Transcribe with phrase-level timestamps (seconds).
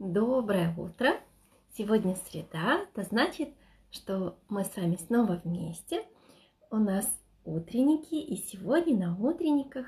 [0.00, 1.20] Доброе утро!
[1.76, 3.50] Сегодня среда, это значит,
[3.90, 6.06] что мы с вами снова вместе.
[6.70, 7.06] У нас
[7.44, 9.86] утренники, и сегодня на утренниках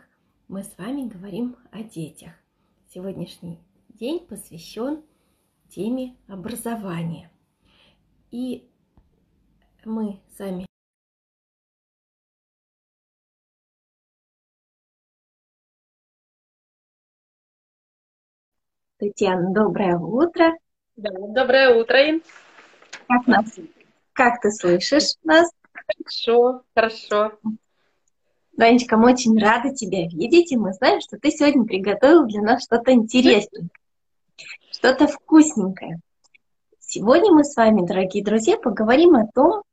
[0.48, 2.32] мы с вами говорим о детях.
[2.92, 3.58] Сегодняшний
[3.88, 5.02] день посвящен
[5.70, 7.32] теме образования.
[8.30, 8.70] И
[9.86, 10.66] мы с вами
[19.02, 20.56] Татьяна, доброе утро.
[20.94, 22.22] Да, доброе утро, Ин.
[23.08, 23.58] Как нас?
[24.12, 25.50] Как ты слышишь нас?
[25.72, 27.32] Хорошо, хорошо.
[28.52, 32.62] Данечка, мы очень рады тебя видеть, и мы знаем, что ты сегодня приготовил для нас
[32.62, 33.70] что-то интересненькое,
[34.70, 35.98] что-то вкусненькое.
[36.78, 39.64] Сегодня мы с вами, дорогие друзья, поговорим о том,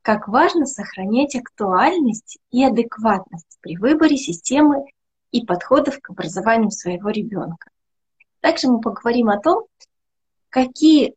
[0.00, 4.86] как важно сохранять актуальность и адекватность при выборе системы
[5.30, 7.68] и подходов к образованию своего ребенка.
[8.42, 9.64] Также мы поговорим о том,
[10.50, 11.14] какие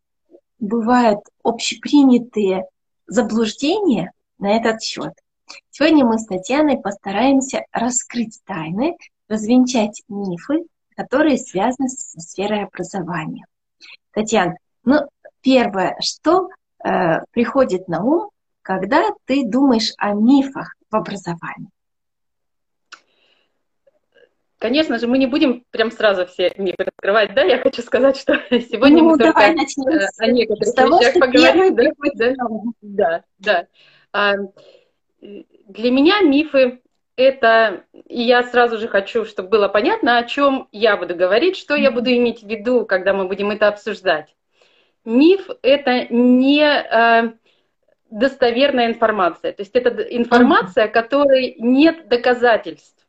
[0.59, 2.65] бывают общепринятые
[3.07, 5.11] заблуждения на этот счет.
[5.71, 8.95] Сегодня мы с Татьяной постараемся раскрыть тайны,
[9.27, 10.65] развенчать мифы,
[10.95, 13.45] которые связаны со сферой образования.
[14.11, 14.99] Татьяна, ну,
[15.41, 16.49] первое, что
[16.83, 18.29] э, приходит на ум,
[18.61, 21.69] когда ты думаешь о мифах в образовании?
[24.58, 27.44] Конечно же, мы не будем прям сразу все мифы раскрывать, да?
[27.44, 31.75] Я хочу сказать, что сегодня ну, мы только о некоторых того, вещах поговорим.
[32.16, 32.34] Да?
[32.81, 33.67] да, да.
[34.14, 34.36] А,
[35.22, 36.81] для меня мифы
[37.17, 41.76] это, и я сразу же хочу, чтобы было понятно, о чем я буду говорить, что
[41.76, 44.36] я буду иметь в виду, когда мы будем это обсуждать.
[45.03, 47.33] Миф это не э,
[48.09, 53.05] достоверная информация, то есть это информация, которой нет доказательств.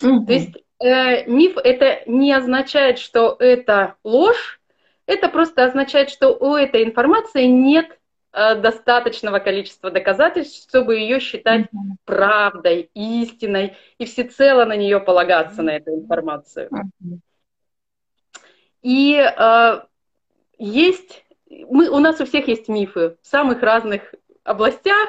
[0.00, 0.26] Mm-hmm.
[0.26, 4.60] То есть э, миф это не означает, что это ложь,
[5.06, 7.98] это просто означает, что у этой информации нет
[8.32, 11.96] э, достаточного количества доказательств, чтобы ее считать mm-hmm.
[12.04, 16.70] правдой, истиной и всецело на нее полагаться, на эту информацию.
[18.82, 19.80] И э,
[20.58, 24.14] есть, мы, у нас у всех есть мифы в самых разных
[24.44, 25.08] областях,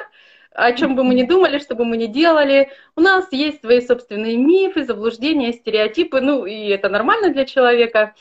[0.54, 3.80] о чем бы мы ни думали, что бы мы ни делали, у нас есть свои
[3.80, 8.14] собственные мифы, заблуждения, стереотипы, ну и это нормально для человека.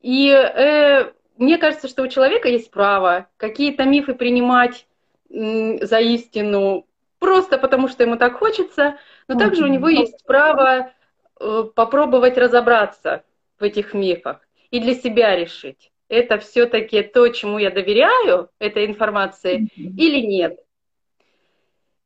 [0.00, 4.86] И э, мне кажется, что у человека есть право какие-то мифы принимать
[5.30, 6.86] м, за истину
[7.18, 8.98] просто потому, что ему так хочется,
[9.28, 10.92] но также у него есть право
[11.40, 13.24] э, попробовать разобраться
[13.58, 19.68] в этих мифах и для себя решить, это все-таки то, чему я доверяю, этой информации,
[19.76, 20.58] или нет.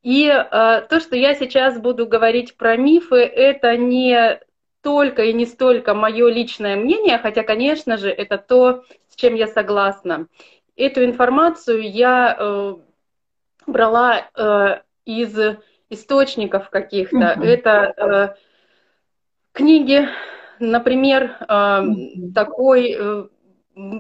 [0.09, 4.41] И э, то, что я сейчас буду говорить про мифы, это не
[4.81, 9.47] только и не столько мое личное мнение, хотя, конечно же, это то, с чем я
[9.47, 10.29] согласна.
[10.77, 12.75] Эту информацию я э,
[13.67, 15.39] брала э, из
[15.91, 17.37] источников каких-то.
[17.37, 17.45] Mm-hmm.
[17.45, 18.35] Это э,
[19.53, 20.09] книги,
[20.59, 22.33] например, э, mm-hmm.
[22.33, 23.25] такой э,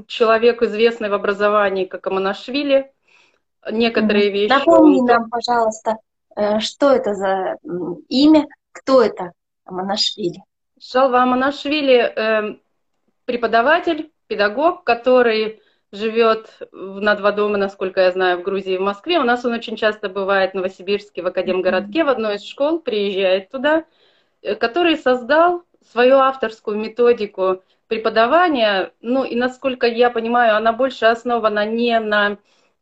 [0.07, 2.93] человек, известный в образовании, как Аманашвили,
[3.71, 4.53] некоторые вещи.
[4.53, 5.97] Напомни нам, пожалуйста,
[6.37, 7.57] э, что это за
[8.09, 9.33] имя, кто это
[9.65, 10.43] Аманашвили?
[10.81, 12.57] Шалва Аманашвили э,
[13.25, 15.61] преподаватель, педагог, который
[15.91, 19.19] живет над водома, насколько я знаю, в Грузии и в Москве.
[19.19, 23.51] У нас он очень часто бывает в Новосибирске, в Академгородке, в одной из школ, приезжает
[23.51, 23.85] туда,
[24.43, 28.93] э, который создал свою авторскую методику преподавания.
[29.01, 32.39] Ну и, насколько я понимаю, она больше основана не на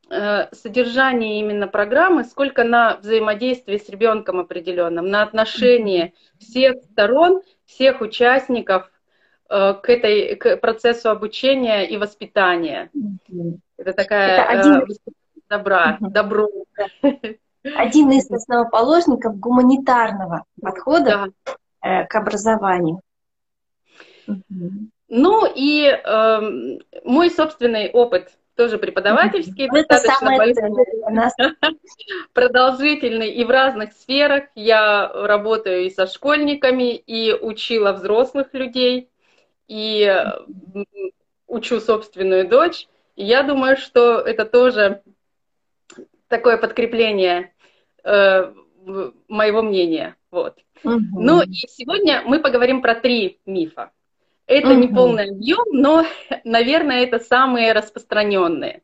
[0.08, 8.90] содержание именно программы, сколько на взаимодействие с ребенком определенным, на отношение всех сторон, всех участников
[9.50, 12.90] э, к этой к процессу обучения и воспитания.
[13.76, 14.72] Это такая Это один...
[14.82, 15.10] э,
[15.48, 16.48] добра, добро.
[17.64, 21.32] Один из основоположников гуманитарного подхода
[21.82, 22.04] да.
[22.04, 23.00] к образованию.
[25.08, 30.36] Ну и э, мой собственный опыт тоже преподавательский, Это достаточно
[32.32, 34.44] продолжительный и в разных сферах.
[34.54, 39.08] Я работаю и со школьниками, и учила взрослых людей,
[39.68, 40.24] и
[41.46, 42.88] учу собственную дочь.
[43.14, 45.02] И я думаю, что это тоже
[46.28, 47.52] такое подкрепление
[48.04, 48.52] э,
[49.28, 50.16] моего мнения.
[50.30, 50.58] Вот.
[50.84, 51.20] Угу.
[51.20, 53.90] Ну и сегодня мы поговорим про три мифа.
[54.46, 54.78] Это угу.
[54.78, 56.04] не полный объем, но,
[56.44, 58.82] наверное, это самые распространенные.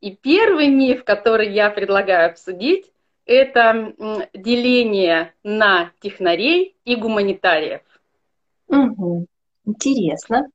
[0.00, 2.92] И первый миф, который я предлагаю обсудить,
[3.24, 3.94] это
[4.34, 7.82] деление на технарей и гуманитариев.
[8.68, 9.26] Угу.
[9.64, 10.48] Интересно.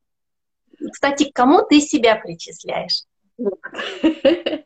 [0.91, 3.03] Кстати, к кому ты себя причисляешь?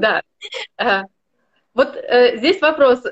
[0.00, 0.22] Да.
[1.72, 3.04] Вот э, здесь вопрос,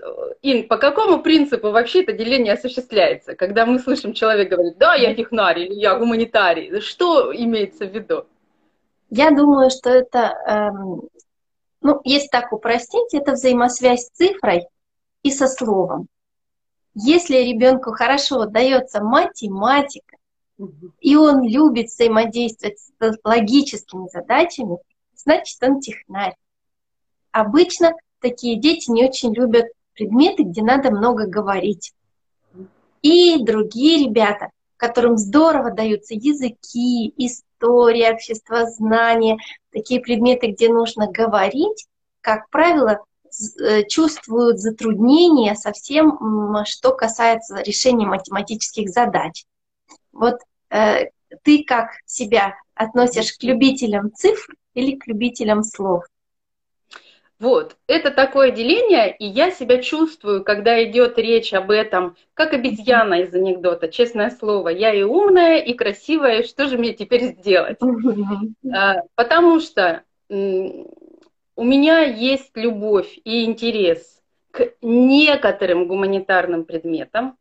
[0.43, 3.37] Ин, по какому принципу вообще это деление осуществляется?
[3.37, 8.27] Когда мы слышим, человек говорит, да, я технарий или я гуманитарий, что имеется в виду?
[9.11, 11.09] Я думаю, что это, эм,
[11.81, 14.67] ну, если так упростить, это взаимосвязь с цифрой
[15.23, 16.09] и со словом.
[16.95, 20.17] Если ребенку хорошо дается математика,
[21.01, 24.79] и он любит взаимодействовать с логическими задачами,
[25.15, 26.35] значит, он технарь.
[27.31, 31.93] Обычно такие дети не очень любят предметы, где надо много говорить.
[33.03, 39.39] И другие ребята, которым здорово даются языки, история, обществознание,
[39.73, 41.87] такие предметы, где нужно говорить,
[42.21, 43.05] как правило,
[43.61, 49.45] э, чувствуют затруднения совсем, что касается решения математических задач.
[50.13, 50.37] Вот
[50.71, 51.07] э,
[51.43, 56.05] ты как себя относишь к любителям цифр или к любителям слов?
[57.41, 63.21] Вот, это такое деление, и я себя чувствую, когда идет речь об этом, как обезьяна
[63.21, 64.71] из анекдота, честное слово.
[64.71, 67.79] Я и умная, и красивая, и что же мне теперь сделать?
[68.75, 74.21] А, потому что у меня есть любовь и интерес
[74.51, 77.37] к некоторым гуманитарным предметам,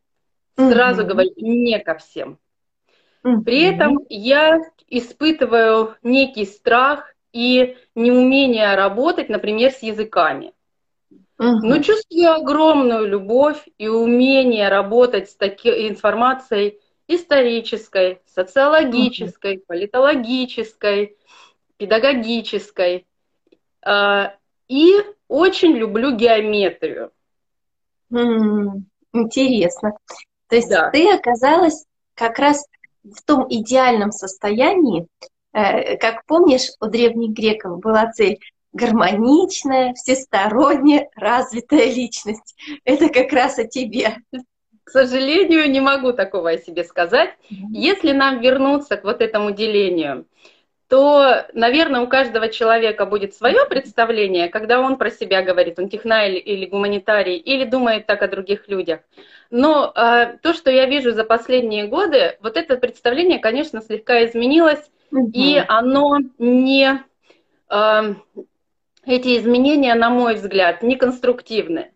[0.56, 2.38] сразу говорю, не ко всем.
[3.24, 10.54] При этом я испытываю некий страх и неумение работать, например, с языками.
[11.40, 11.60] Угу.
[11.64, 19.64] Но чувствую огромную любовь и умение работать с такой информацией исторической, социологической, угу.
[19.68, 21.18] политологической,
[21.78, 23.06] педагогической.
[23.82, 24.34] А,
[24.68, 24.96] и
[25.28, 27.12] очень люблю геометрию.
[29.14, 29.98] Интересно.
[30.48, 30.90] То есть да.
[30.92, 32.66] ты оказалась как раз
[33.04, 35.08] в том идеальном состоянии,
[36.00, 38.40] как помнишь, у древних греков была цель
[38.74, 42.56] гармоничная, всесторонне развитая личность.
[42.86, 44.18] Это как раз о тебе.
[44.84, 47.32] К сожалению, не могу такого о себе сказать.
[47.50, 50.26] Если нам вернуться к вот этому делению,
[50.88, 56.42] то, наверное, у каждого человека будет свое представление, когда он про себя говорит, он технарь
[56.44, 59.02] или гуманитарий, или думает так о других людях.
[59.50, 64.90] Но э, то, что я вижу за последние годы, вот это представление, конечно, слегка изменилось,
[65.12, 67.04] и оно не...
[67.70, 68.16] Э,
[69.06, 71.92] эти изменения, на мой взгляд, не конструктивны.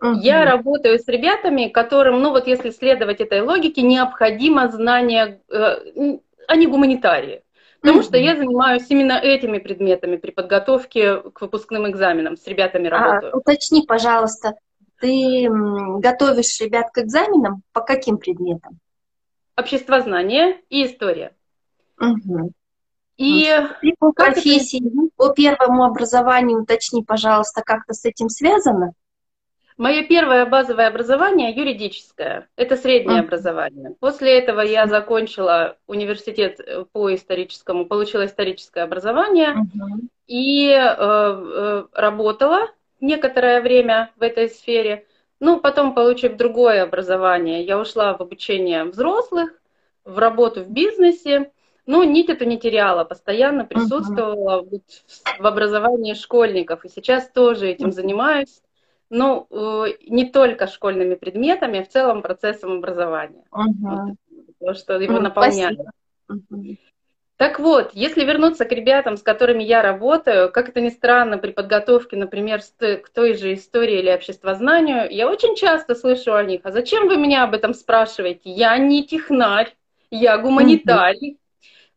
[0.00, 0.20] Угу.
[0.20, 6.18] Я работаю с ребятами, которым, ну вот если следовать этой логике, необходимо знание, э,
[6.48, 7.42] они гуманитарии.
[7.80, 12.90] Потому что я занимаюсь именно этими предметами при подготовке к выпускным экзаменам, с ребятами а,
[12.90, 13.34] работаю.
[13.34, 14.54] А, уточни, пожалуйста,
[15.00, 15.48] ты
[15.98, 18.78] готовишь ребят к экзаменам по каким предметам?
[19.54, 21.34] Обществознание и история.
[22.12, 22.52] Угу.
[23.16, 23.52] И
[23.98, 25.08] по профессии, это...
[25.16, 28.92] по первому образованию уточни, пожалуйста, как-то с этим связано?
[29.76, 33.24] Мое первое базовое образование юридическое, это среднее uh-huh.
[33.24, 33.94] образование.
[33.98, 40.08] После этого я закончила университет э, по историческому, получила историческое образование uh-huh.
[40.28, 42.68] и э, э, работала
[43.00, 45.06] некоторое время в этой сфере.
[45.40, 49.50] Ну, потом, получив другое образование, я ушла в обучение взрослых,
[50.04, 51.50] в работу в бизнесе.
[51.86, 54.80] Ну, нить эту не теряла, постоянно присутствовала uh-huh.
[55.38, 56.84] в образовании школьников.
[56.84, 57.92] И сейчас тоже этим uh-huh.
[57.92, 58.62] занимаюсь.
[59.10, 63.44] Ну, э, не только школьными предметами, а в целом процессом образования.
[63.52, 64.14] Uh-huh.
[64.60, 65.20] то, что его uh-huh.
[65.20, 65.78] наполняет.
[66.30, 66.76] Uh-huh.
[67.36, 71.50] Так вот, если вернуться к ребятам, с которыми я работаю, как это ни странно, при
[71.50, 76.70] подготовке, например, к той же истории или обществознанию, я очень часто слышу о них, а
[76.70, 78.50] зачем вы меня об этом спрашиваете?
[78.50, 79.74] Я не технарь,
[80.10, 81.38] я гуманитарий,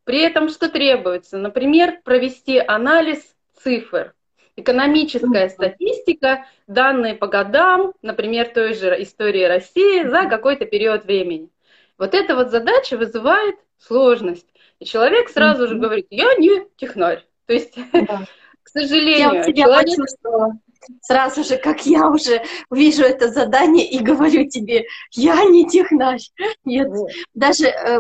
[0.08, 1.38] при этом что требуется?
[1.38, 3.20] Например, провести анализ
[3.62, 4.14] цифр.
[4.56, 11.50] Экономическая статистика, данные по годам, например, той же истории России за какой-то период времени.
[11.98, 14.48] Вот эта вот задача вызывает сложность.
[14.80, 17.26] И человек сразу же говорит, я не технарь.
[17.46, 18.28] То есть, да.
[18.64, 19.90] к сожалению, я тебя человек...
[19.90, 20.54] почувствовала
[21.01, 22.41] сразу же, как я уже
[22.72, 26.22] вижу это задание и говорю тебе, я не технарь.
[26.65, 27.10] Нет, вот.
[27.34, 28.00] даже э,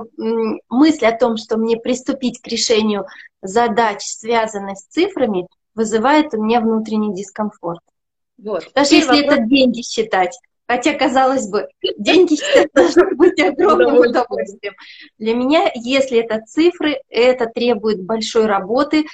[0.69, 3.05] мысль о том, что мне приступить к решению
[3.41, 7.81] задач, связанных с цифрами, вызывает у меня внутренний дискомфорт.
[8.37, 8.69] Вот.
[8.73, 9.33] Даже Теперь если вопрос...
[9.33, 10.39] это деньги считать.
[10.67, 11.67] Хотя, казалось бы,
[11.97, 14.73] деньги считать должно быть огромным удовольствием.
[15.17, 19.05] Для меня, если это цифры, это требует большой работы,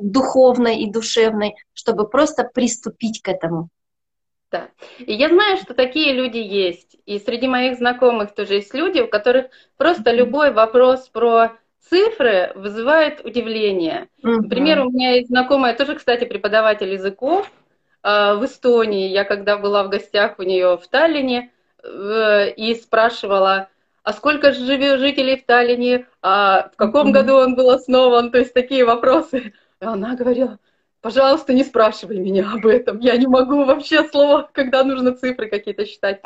[0.00, 3.68] духовной и душевной, чтобы просто приступить к этому.
[4.50, 4.68] Да.
[4.98, 6.96] И я знаю, что такие люди есть.
[7.04, 11.52] И среди моих знакомых тоже есть люди, у которых просто любой вопрос про
[11.88, 14.08] цифры вызывают удивление.
[14.22, 14.42] Угу.
[14.42, 17.50] Например, у меня есть знакомая, тоже, кстати, преподаватель языков
[18.02, 19.08] э, в Эстонии.
[19.08, 21.50] Я когда была в гостях у нее в Таллине
[21.82, 23.68] э, и спрашивала,
[24.02, 28.54] а сколько живет жителей в Таллине, а в каком году он был основан, то есть
[28.54, 29.52] такие вопросы.
[29.80, 30.58] И она говорила,
[31.00, 35.86] пожалуйста, не спрашивай меня об этом, я не могу вообще слова, когда нужно цифры какие-то
[35.86, 36.22] считать.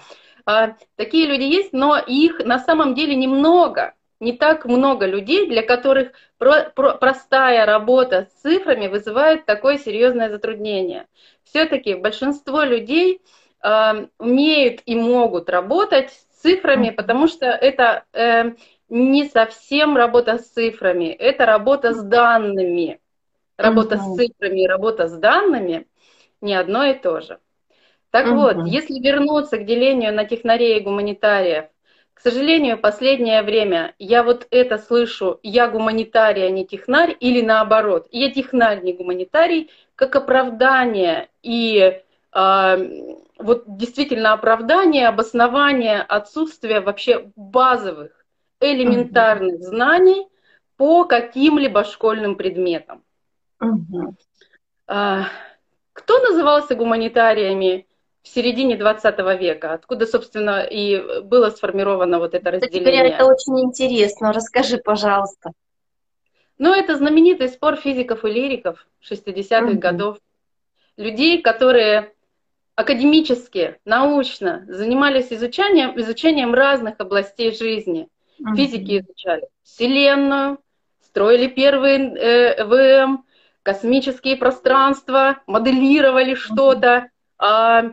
[0.46, 5.62] А, такие люди есть, но их на самом деле немного, не так много людей, для
[5.62, 11.06] которых про, про, простая работа с цифрами вызывает такое серьезное затруднение.
[11.44, 13.20] Все-таки большинство людей
[13.62, 18.52] э, умеют и могут работать с цифрами, потому что это э,
[18.88, 23.01] не совсем работа с цифрами, это работа с данными.
[23.56, 25.86] Работа с цифрами и работа с данными
[26.40, 27.38] не одно и то же.
[28.10, 28.36] Так угу.
[28.36, 31.66] вот, если вернуться к делению на технарей и гуманитариев,
[32.14, 38.06] к сожалению, последнее время я вот это слышу, я гуманитарий, а не технарь, или наоборот,
[38.10, 42.00] я технарь, не гуманитарий, как оправдание и
[42.32, 48.24] э, вот действительно оправдание, обоснование отсутствия вообще базовых,
[48.60, 50.28] элементарных знаний
[50.76, 53.02] по каким-либо школьным предметам.
[53.62, 54.14] Угу.
[54.88, 55.22] Э,
[55.92, 57.86] кто назывался гуманитариями
[58.22, 62.80] в середине 20 века, откуда, собственно, и было сформировано вот это разделение.
[62.80, 64.32] Теперь это очень интересно.
[64.32, 65.52] Расскажи, пожалуйста.
[66.58, 69.78] Ну, это знаменитый спор физиков и лириков 60-х угу.
[69.78, 70.18] годов.
[70.96, 72.12] Людей, которые
[72.74, 78.08] академически, научно занимались изучением, изучением разных областей жизни.
[78.56, 80.58] Физики изучали Вселенную,
[81.04, 83.24] строили первые э, ВМ,
[83.62, 87.92] космические пространства, моделировали что-то, а,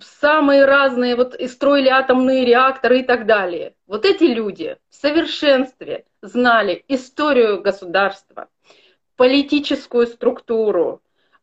[0.00, 3.74] самые разные, вот и строили атомные реакторы и так далее.
[3.86, 8.48] Вот эти люди в совершенстве знали историю государства,
[9.16, 11.02] политическую структуру,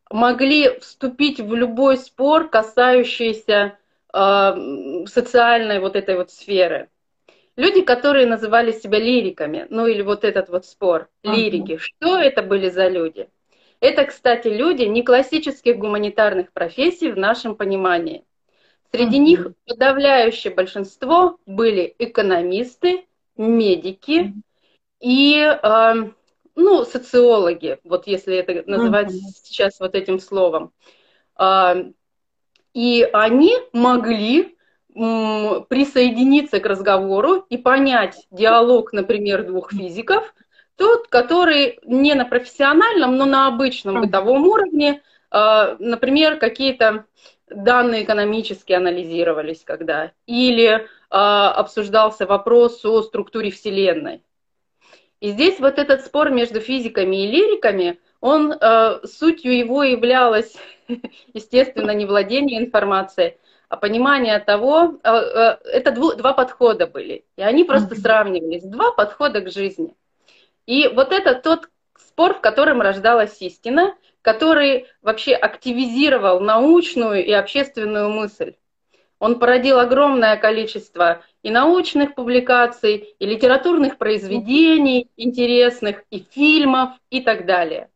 [0.10, 3.78] могли вступить в любой спор, касающийся
[4.14, 6.90] э, социальной вот этой вот сферы.
[7.58, 11.80] Люди, которые называли себя лириками, ну или вот этот вот спор, лирики, uh-huh.
[11.80, 13.30] что это были за люди?
[13.80, 18.26] Это, кстати, люди не классических гуманитарных профессий в нашем понимании.
[18.92, 19.20] Среди mm-hmm.
[19.20, 24.34] них подавляющее большинство были экономисты, медики
[25.02, 25.94] и э,
[26.56, 29.34] ну, социологи, вот если это называть mm-hmm.
[29.44, 30.72] сейчас вот этим словом.
[31.38, 31.92] Э,
[32.74, 34.55] и они могли
[34.96, 40.34] присоединиться к разговору и понять диалог, например, двух физиков–
[40.78, 47.06] тот, который не на профессиональном, но на обычном бытовом уровне, а, например, какие-то
[47.50, 54.22] данные экономические анализировались когда, или а, обсуждался вопрос о структуре Вселенной.
[55.22, 60.56] И здесь вот этот спор между физиками и лириками, он а, сутью его являлось,
[61.34, 63.38] естественно, не владение информацией,
[63.70, 69.94] понимание того, это два подхода были, и они просто сравнивались, два подхода к жизни–
[70.66, 78.10] и вот это тот спор, в котором рождалась истина, который вообще активизировал научную и общественную
[78.10, 78.56] мысль.
[79.20, 87.46] Он породил огромное количество и научных публикаций, и литературных произведений интересных, и фильмов, и так
[87.46, 87.90] далее.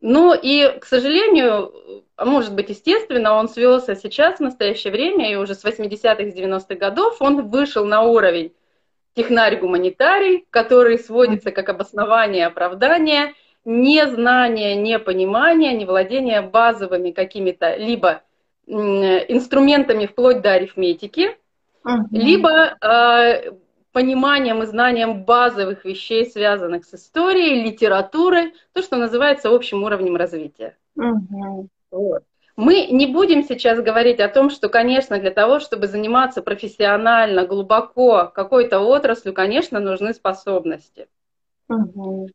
[0.00, 5.36] Ну и, к сожалению, а может быть, естественно, он свелся сейчас, в настоящее время, и
[5.36, 8.52] уже с 80-х, 90-х годов он вышел на уровень
[9.14, 13.32] технарь-гуманитарий, который сводится как обоснование оправдание,
[13.64, 18.22] не знание, не понимание, не владение базовыми какими-то либо
[18.66, 21.36] инструментами вплоть до арифметики,
[21.84, 22.02] uh-huh.
[22.10, 23.52] либо э,
[23.96, 30.76] пониманием и знанием базовых вещей, связанных с историей, литературой, то, что называется общим уровнем развития.
[30.98, 31.66] Uh-huh.
[31.90, 32.22] Вот.
[32.56, 38.30] Мы не будем сейчас говорить о том, что, конечно, для того, чтобы заниматься профессионально, глубоко
[38.34, 41.08] какой-то отраслью, конечно, нужны способности.
[41.70, 42.28] Угу.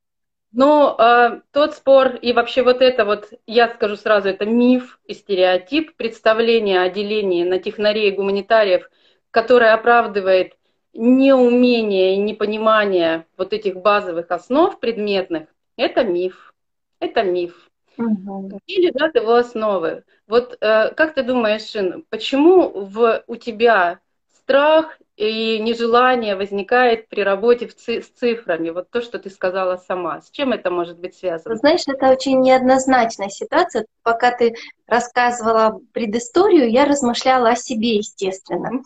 [0.51, 5.13] Но э, тот спор и вообще вот это вот, я скажу сразу, это миф и
[5.13, 8.89] стереотип, представление о делении на технарей и гуманитариев,
[9.30, 10.56] которое оправдывает
[10.93, 16.53] неумение и непонимание вот этих базовых основ предметных, это миф.
[17.00, 17.69] Это миф.
[17.98, 18.60] Угу.
[18.65, 20.03] Где лежат его основы?
[20.27, 24.00] Вот э, как ты думаешь, Шин, почему в, у тебя
[24.38, 28.69] страх и нежелание возникает при работе в ци- с цифрами?
[28.69, 30.21] Вот то, что ты сказала сама.
[30.21, 31.55] С чем это может быть связано?
[31.55, 33.86] Знаешь, это очень неоднозначная ситуация.
[34.03, 34.55] Пока ты
[34.88, 38.83] рассказывала предысторию, я размышляла о себе, естественно.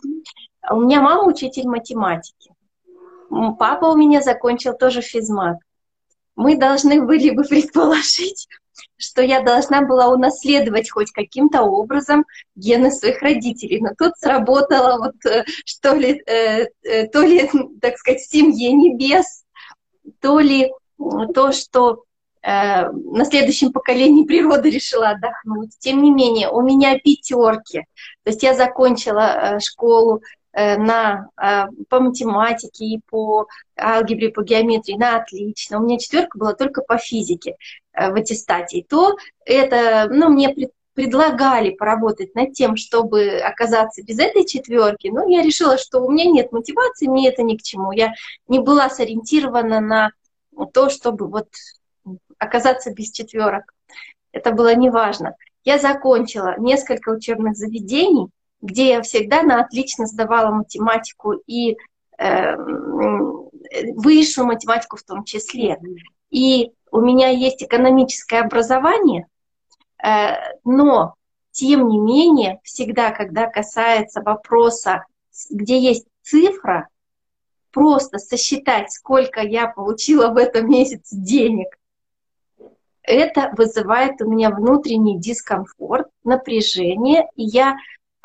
[0.70, 2.52] У меня мама учитель математики.
[3.58, 5.58] Папа у меня закончил тоже физмат.
[6.34, 8.48] Мы должны были бы предположить,
[8.96, 13.80] что я должна была унаследовать хоть каким-то образом гены своих родителей.
[13.80, 18.72] Но тут сработало вот э, что ли, э, э, то ли, так сказать, в семье
[18.72, 19.44] небес,
[20.20, 20.72] то ли
[21.34, 22.02] то, что
[22.42, 25.72] на следующем поколении природа решила отдохнуть.
[25.80, 27.80] Тем не менее, у меня пятерки.
[28.22, 30.22] То есть я закончила школу
[30.56, 33.46] на, э, по математике и по
[33.78, 35.78] алгебре, по геометрии на отлично.
[35.78, 37.56] У меня четверка была только по физике
[37.92, 38.78] э, в аттестате.
[38.78, 45.08] И то это, ну, мне пред, предлагали поработать над тем, чтобы оказаться без этой четверки,
[45.08, 47.92] но я решила, что у меня нет мотивации, мне это ни к чему.
[47.92, 48.14] Я
[48.48, 50.10] не была сориентирована на
[50.72, 51.48] то, чтобы вот
[52.38, 53.74] оказаться без четверок.
[54.32, 55.34] Это было неважно.
[55.64, 58.28] Я закончила несколько учебных заведений,
[58.60, 61.76] где я всегда на отлично сдавала математику и
[62.18, 62.56] э,
[63.94, 65.78] высшую математику в том числе.
[66.30, 69.26] И у меня есть экономическое образование,
[70.02, 70.34] э,
[70.64, 71.14] но
[71.52, 75.04] тем не менее, всегда, когда касается вопроса,
[75.50, 76.88] где есть цифра,
[77.70, 81.68] просто сосчитать, сколько я получила в этом месяце денег,
[83.02, 87.76] это вызывает у меня внутренний дискомфорт, напряжение, и я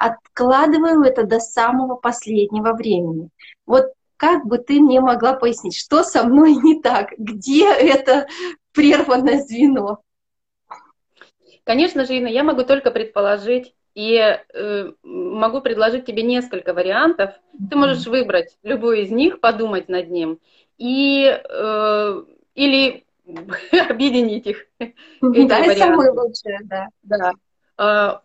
[0.02, 3.30] откладываю это до самого последнего времени.
[3.66, 8.28] Вот как бы ты мне могла пояснить, что со мной не так, где это
[8.72, 10.00] прерванное звено?
[11.64, 17.32] Конечно же, Инна, я могу только предположить, и э, могу предложить тебе несколько вариантов.
[17.70, 20.40] Ты можешь выбрать любой из них, подумать над ним,
[20.78, 22.24] и, э,
[22.56, 23.04] или
[23.90, 24.66] объединить их.
[25.22, 26.88] Да, это самое лучшее, да.
[27.04, 28.22] да.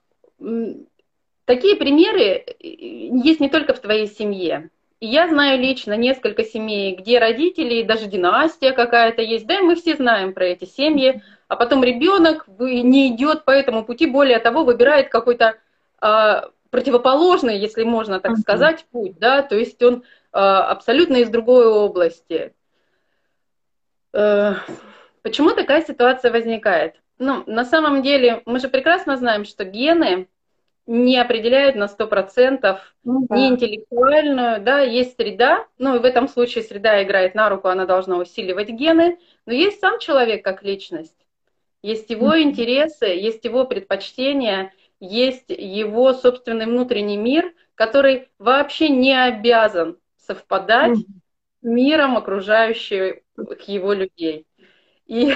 [1.47, 4.71] Такие примеры э, есть не только в твоей семье.
[5.01, 9.95] Я знаю лично несколько семей, где родители, даже династия какая-то есть, да, и мы все
[9.95, 15.11] знаем про эти семьи, а потом ребенок не идет по этому пути, более того, выбирает
[15.11, 15.59] какой-то
[16.01, 21.67] а, противоположный, если можно так сказать, путь, да, то есть он а, абсолютно из другой
[21.67, 22.55] области.
[24.15, 24.57] А,
[25.23, 26.97] почему такая ситуация возникает?
[27.19, 30.27] Ну, на самом деле, мы же прекрасно знаем, что гены
[30.87, 33.37] не определяют на 100% ну, да.
[33.37, 37.87] не интеллектуальную, да, есть среда, ну и в этом случае среда играет на руку, она
[37.87, 41.17] должна усиливать гены, но есть сам человек как личность.
[41.83, 49.99] Есть его интересы, есть его предпочтения, есть его собственный внутренний мир, который вообще не обязан
[50.17, 51.05] совпадать с
[51.63, 53.21] миром окружающих
[53.67, 54.47] его людей.
[55.07, 55.35] И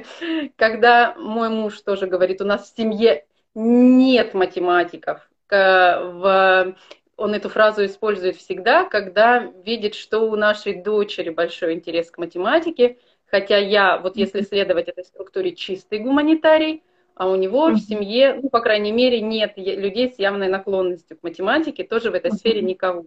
[0.56, 8.36] когда мой муж тоже говорит, у нас в семье нет математиков, он эту фразу использует
[8.36, 12.98] всегда, когда видит, что у нашей дочери большой интерес к математике,
[13.30, 16.82] Хотя я, вот если следовать этой структуре, чистый гуманитарий,
[17.14, 21.22] а у него в семье, ну, по крайней мере, нет людей с явной наклонностью к
[21.22, 23.06] математике, тоже в этой сфере никого.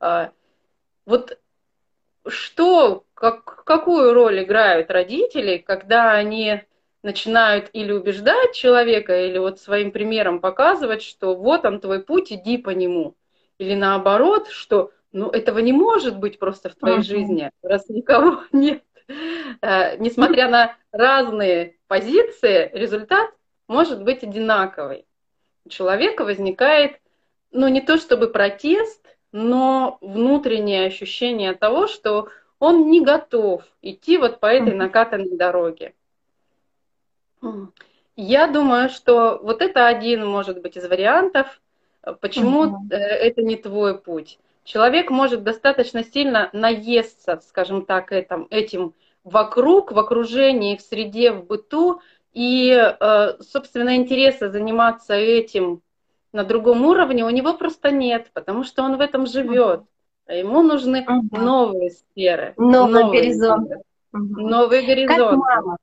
[0.00, 0.32] А,
[1.06, 1.38] вот
[2.26, 6.62] что, как, какую роль играют родители, когда они
[7.02, 12.58] начинают или убеждать человека, или вот своим примером показывать, что вот он твой путь, иди
[12.58, 13.16] по нему.
[13.58, 17.02] Или наоборот, что ну этого не может быть просто в твоей uh-huh.
[17.02, 18.82] жизни, раз никого нет.
[19.60, 23.30] Э, несмотря на разные позиции, результат
[23.68, 25.06] может быть одинаковый.
[25.64, 27.00] У человека возникает,
[27.50, 34.40] ну не то чтобы протест, но внутреннее ощущение того, что он не готов идти вот
[34.40, 35.94] по этой накатанной дороге.
[38.16, 41.60] Я думаю, что вот это один, может быть, из вариантов,
[42.20, 44.38] почему uh это не твой путь.
[44.64, 51.46] Человек может достаточно сильно наесться, скажем так, этим, этим вокруг, в окружении, в среде, в
[51.46, 52.00] быту,
[52.32, 55.82] и, э, собственно, интереса заниматься этим
[56.32, 59.82] на другом уровне у него просто нет, потому что он в этом живет.
[60.26, 61.36] А ему нужны угу.
[61.36, 62.54] новые сферы.
[62.56, 63.82] Новые, новые горизонты.
[64.12, 65.22] Новые горизонты.
[65.22, 65.76] Как мама.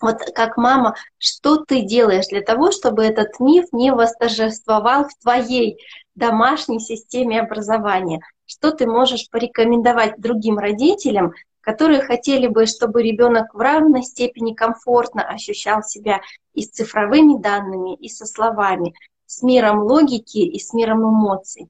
[0.00, 5.78] Вот как мама, что ты делаешь для того, чтобы этот миф не восторжествовал в твоей
[6.14, 8.20] домашней системе образования?
[8.46, 15.22] Что ты можешь порекомендовать другим родителям, которые хотели бы, чтобы ребенок в равной степени комфортно
[15.22, 16.20] ощущал себя
[16.54, 18.94] и с цифровыми данными, и со словами,
[19.26, 21.68] с миром логики и с миром эмоций.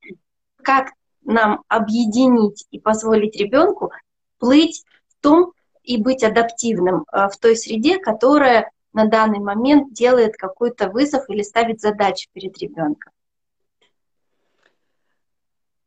[0.63, 3.91] Как нам объединить и позволить ребенку
[4.39, 5.53] плыть в том
[5.89, 11.41] и быть адаптивным э, в той среде, которая на данный момент делает какой-то вызов или
[11.41, 13.11] ставит задачу перед ребенком.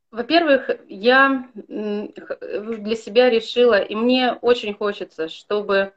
[0.10, 5.94] Во-первых, я для себя решила, и мне очень хочется, чтобы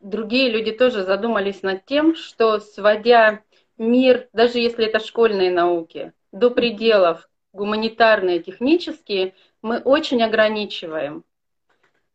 [0.00, 3.42] другие люди тоже задумались над тем, что сводя
[3.76, 11.24] мир, даже если это школьные науки, до пределов гуманитарные, технические, мы очень ограничиваем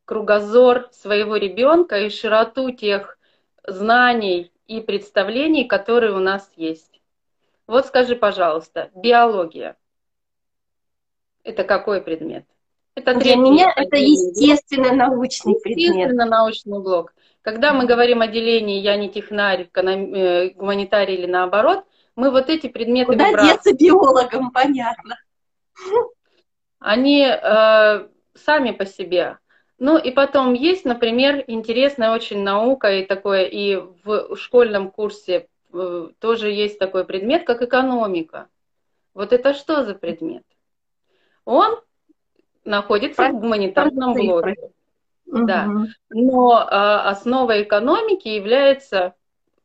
[0.06, 3.18] кругозор своего ребенка и широту тех
[3.64, 7.02] знаний и представлений, которые у нас есть.
[7.68, 9.76] Вот скажи, пожалуйста, биология–
[11.44, 12.46] это какой предмет?
[12.96, 15.90] Это Для меня это естественно научный предмет.
[15.90, 17.14] Естественно научный блок.
[17.42, 21.84] Когда мы говорим о делении «я не технарь», э, гуманитарий или наоборот,
[22.16, 23.58] мы вот эти предметы Куда выбрасываем.
[23.58, 25.18] деться биологам, понятно.
[26.80, 29.38] Они э, сами по себе.
[29.78, 36.08] Ну и потом есть, например, интересная очень наука и такое, и в школьном курсе э,
[36.20, 38.48] тоже есть такой предмет, как экономика.
[39.14, 40.44] Вот это что за предмет?
[41.46, 41.80] он
[42.66, 44.56] находится в гуманитарном блоке.
[45.28, 45.46] Угу.
[45.46, 45.68] Да.
[46.10, 46.76] Но э,
[47.10, 49.14] основой экономики является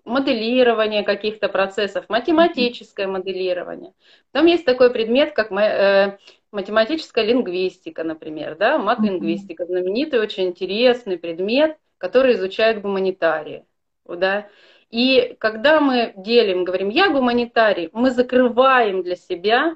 [0.05, 3.93] моделирование каких-то процессов, математическое моделирование.
[4.33, 6.19] Там есть такой предмет, как э,
[6.53, 13.65] математическая лингвистика, например, да, мат-лингвистика, знаменитый, очень интересный предмет, который изучают гуманитарии.
[14.07, 14.49] Да.
[14.91, 19.73] И когда мы делим, говорим, я гуманитарий, мы закрываем для себя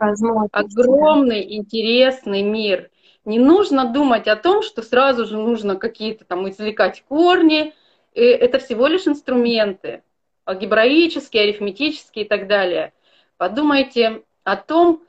[0.51, 2.91] огромный интересный мир.
[3.25, 7.73] Не нужно думать о том, что сразу же нужно какие-то там извлекать корни.
[8.13, 10.03] Это всего лишь инструменты,
[10.47, 12.93] алгебраические, арифметические и так далее.
[13.37, 15.03] Подумайте о том,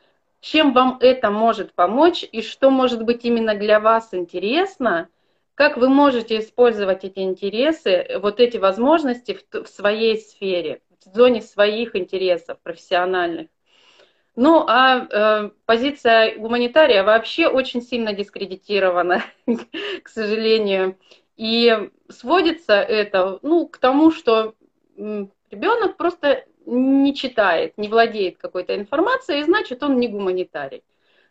[0.45, 5.09] чем вам это может помочь и что может быть именно для вас интересно–
[5.55, 11.41] как вы можете использовать эти интересы, вот эти возможности в, в своей сфере, в зоне
[11.41, 13.47] своих интересов профессиональных?
[14.35, 19.23] Ну, а э, позиция гуманитария вообще очень сильно дискредитирована,
[20.03, 20.97] к сожалению.
[21.37, 24.55] И сводится это ну, к тому, что
[24.97, 30.83] ребенок просто не читает, не владеет какой-то информацией, значит, он не гуманитарий.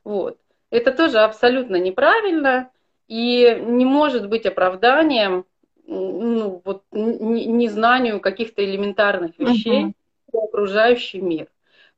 [0.05, 0.39] Вот.
[0.71, 2.71] Это тоже абсолютно неправильно
[3.09, 5.45] и не может быть оправданием
[5.87, 9.95] ну, вот, незнанию каких-то элементарных вещей
[10.33, 10.45] uh-huh.
[10.49, 11.49] окружающий мир.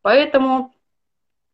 [0.03, 0.73] Поэтому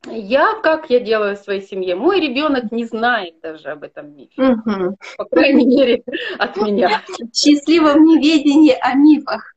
[0.06, 4.42] я, как я делаю в своей семье, мой ребенок не знает даже об этом мифе.
[4.42, 4.96] Угу.
[5.16, 6.02] По крайней мере,
[6.38, 7.02] от меня.
[7.06, 9.54] В счастливом неведении о мифах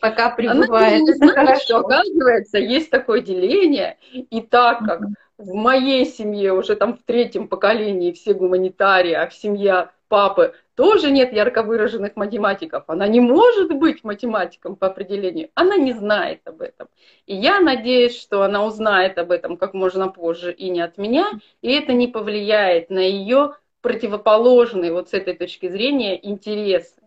[0.00, 1.02] пока пребывает.
[1.02, 5.00] Она знает, что, оказывается, есть такое деление, и так как
[5.38, 11.10] в моей семье уже там в третьем поколении все гуманитарии, а в семье папы тоже
[11.10, 12.84] нет ярко выраженных математиков.
[12.86, 15.50] Она не может быть математиком по определению.
[15.54, 16.88] Она не знает об этом.
[17.26, 21.30] И я надеюсь, что она узнает об этом как можно позже и не от меня,
[21.62, 27.00] и это не повлияет на ее противоположные вот с этой точки зрения интересы.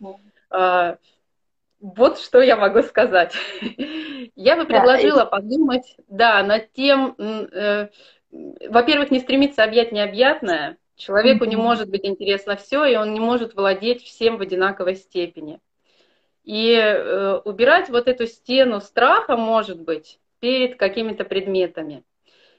[0.00, 0.96] Uh-huh.
[1.80, 3.34] Вот что я могу сказать.
[4.36, 7.88] Я бы предложила да, подумать, да, над тем, э,
[8.30, 10.76] во-первых, не стремиться объять необъятное.
[10.96, 11.48] Человеку mm-hmm.
[11.48, 15.58] не может быть интересно все, и он не может владеть всем в одинаковой степени.
[16.44, 22.04] И э, убирать вот эту стену страха, может быть, перед какими-то предметами.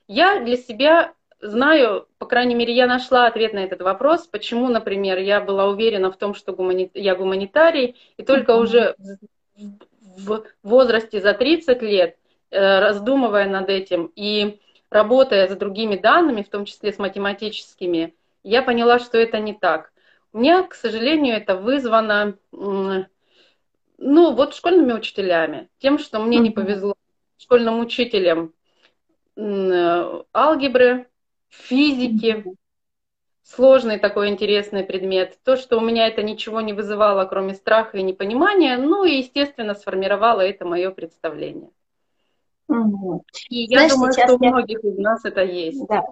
[0.07, 5.17] Я для себя знаю, по крайней мере, я нашла ответ на этот вопрос, почему, например,
[5.19, 6.89] я была уверена в том, что гумани...
[6.93, 8.95] я гуманитарий, и только уже
[10.17, 12.17] в возрасте за 30 лет,
[12.49, 18.61] э, раздумывая над этим и работая с другими данными, в том числе с математическими, я
[18.61, 19.91] поняла, что это не так.
[20.33, 23.05] У меня, к сожалению, это вызвано, ну,
[23.97, 26.95] вот школьными учителями, тем, что мне не повезло.
[27.37, 28.53] Школьным учителям
[29.37, 31.07] алгебры,
[31.51, 32.43] физики,
[33.43, 35.37] сложный такой интересный предмет.
[35.43, 39.75] То, что у меня это ничего не вызывало, кроме страха и непонимания, ну и, естественно,
[39.75, 41.69] сформировало это мое представление.
[42.67, 43.25] Угу.
[43.49, 44.89] И я Знаешь, думаю, что у многих я...
[44.89, 45.85] из нас это есть.
[45.87, 46.05] Да.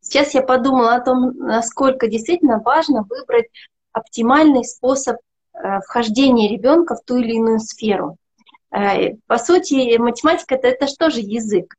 [0.00, 3.46] Сейчас я подумала о том, насколько действительно важно выбрать
[3.90, 5.16] оптимальный способ
[5.52, 8.16] э, вхождения ребенка в ту или иную сферу.
[8.70, 11.74] Э, по сути, математика это, это что же язык?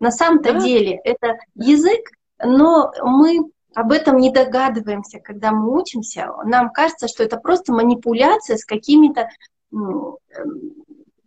[0.00, 0.60] На самом-то да.
[0.60, 2.10] деле это язык,
[2.42, 6.30] но мы об этом не догадываемся, когда мы учимся.
[6.44, 9.28] Нам кажется, что это просто манипуляция с какими-то
[9.70, 10.18] ну,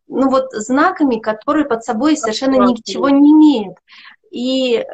[0.08, 3.78] ну вот знаками, которые под собой совершенно ничего не имеют.
[4.30, 4.86] И э,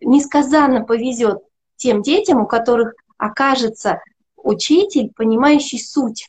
[0.00, 1.42] несказанно повезет
[1.76, 4.00] тем детям, у которых окажется
[4.36, 6.28] учитель, понимающий суть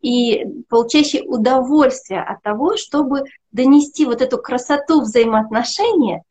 [0.00, 6.24] и получающий удовольствие от того, чтобы донести вот эту красоту взаимоотношения эм,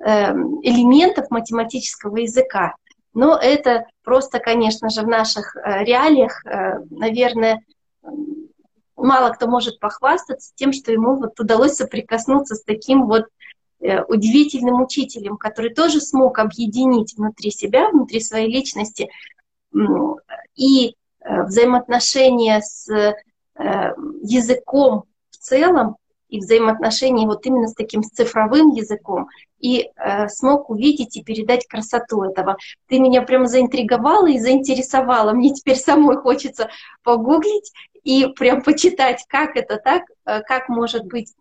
[0.00, 2.74] элементов математического языка.
[3.14, 7.64] Но это просто, конечно же, в наших э, реалиях, э, наверное,
[8.96, 13.24] мало кто может похвастаться тем, что ему вот удалось соприкоснуться с таким вот
[13.80, 19.10] э, удивительным учителем, который тоже смог объединить внутри себя, внутри своей личности
[20.54, 22.88] и взаимоотношения с
[24.22, 25.96] языком в целом,
[26.28, 32.22] и взаимоотношения вот именно с таким цифровым языком, и э, смог увидеть и передать красоту
[32.22, 32.56] этого.
[32.86, 35.32] Ты меня прямо заинтриговала и заинтересовала.
[35.32, 36.70] Мне теперь самой хочется
[37.02, 37.72] погуглить
[38.04, 41.34] и прям почитать, как это так, э, как может быть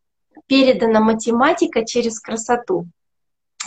[0.47, 2.85] передана математика через красоту.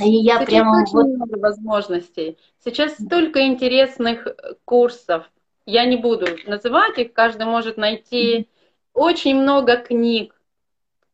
[0.01, 1.07] И я Сейчас прям очень вот...
[1.07, 2.39] много возможностей.
[2.65, 4.27] Сейчас столько интересных
[4.65, 5.31] курсов.
[5.67, 8.49] Я не буду называть их, каждый может найти
[8.93, 10.35] очень много книг,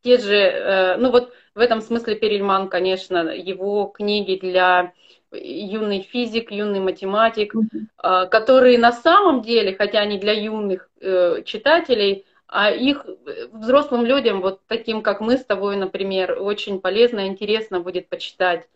[0.02, 4.92] те же, э, ну вот в этом смысле Перельман, конечно, его книги для
[5.32, 8.28] юный физик, юный математик, mm-hmm.
[8.28, 13.04] которые на самом деле, хотя они для юных э, читателей, а их
[13.52, 18.68] взрослым людям, вот таким как мы с тобой, например, очень полезно и интересно будет почитать.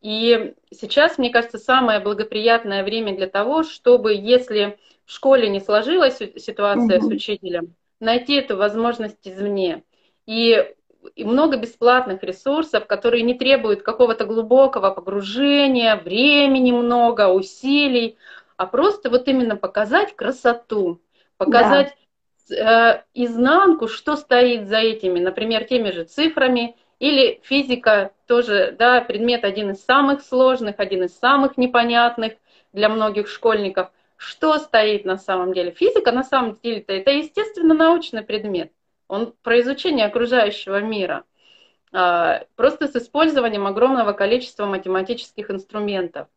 [0.00, 6.18] И сейчас, мне кажется, самое благоприятное время для того, чтобы, если в школе не сложилась
[6.36, 7.02] ситуация mm-hmm.
[7.02, 9.82] с учителем, найти эту возможность извне.
[10.24, 10.74] И
[11.14, 18.16] и много бесплатных ресурсов, которые не требуют какого-то глубокого погружения, времени много, усилий,
[18.56, 21.00] а просто вот именно показать красоту,
[21.36, 21.96] показать
[22.50, 22.96] да.
[22.96, 29.44] э, изнанку, что стоит за этими, например, теми же цифрами, или физика тоже, да, предмет
[29.44, 32.32] один из самых сложных, один из самых непонятных
[32.72, 33.90] для многих школьников.
[34.16, 35.70] Что стоит на самом деле?
[35.70, 38.72] Физика на самом деле это естественно научный предмет
[39.08, 41.24] он про изучение окружающего мира,
[41.92, 46.28] а, просто с использованием огромного количества математических инструментов.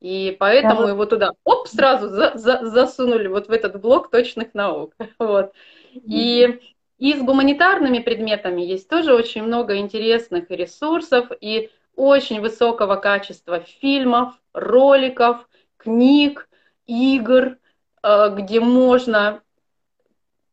[0.00, 0.88] И поэтому да.
[0.90, 4.94] его туда, оп, сразу за, за, засунули вот в этот блок точных наук.
[5.18, 5.52] Вот.
[5.94, 6.60] И,
[6.98, 14.34] и с гуманитарными предметами есть тоже очень много интересных ресурсов и очень высокого качества фильмов,
[14.52, 16.48] роликов, книг,
[16.86, 17.56] игр,
[18.02, 19.40] а, где можно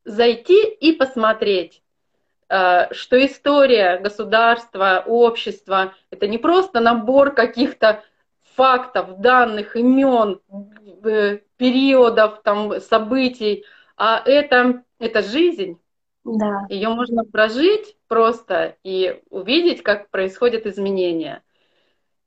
[0.06, 1.82] зайти и посмотреть,
[2.50, 8.04] э, что история государства, общества– это не просто набор каких-то
[8.56, 10.40] фактов, данных, имен,
[11.04, 13.66] э, периодов, там, событий,
[13.98, 15.80] а это, это жизнь.
[16.24, 16.66] Да.
[16.70, 21.42] Ее можно прожить просто и увидеть, как происходят изменения.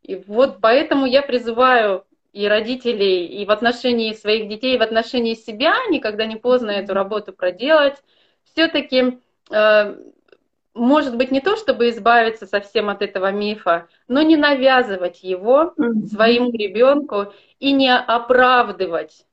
[0.03, 5.35] И вот поэтому я призываю и родителей, и в отношении своих детей, и в отношении
[5.35, 7.94] себя, никогда не поздно эту работу проделать.
[8.53, 9.20] Все-таки,
[9.53, 9.97] э,
[10.75, 15.75] может быть, не то, чтобы избавиться совсем от этого мифа, но не навязывать его
[16.11, 19.27] своему ребенку и не оправдывать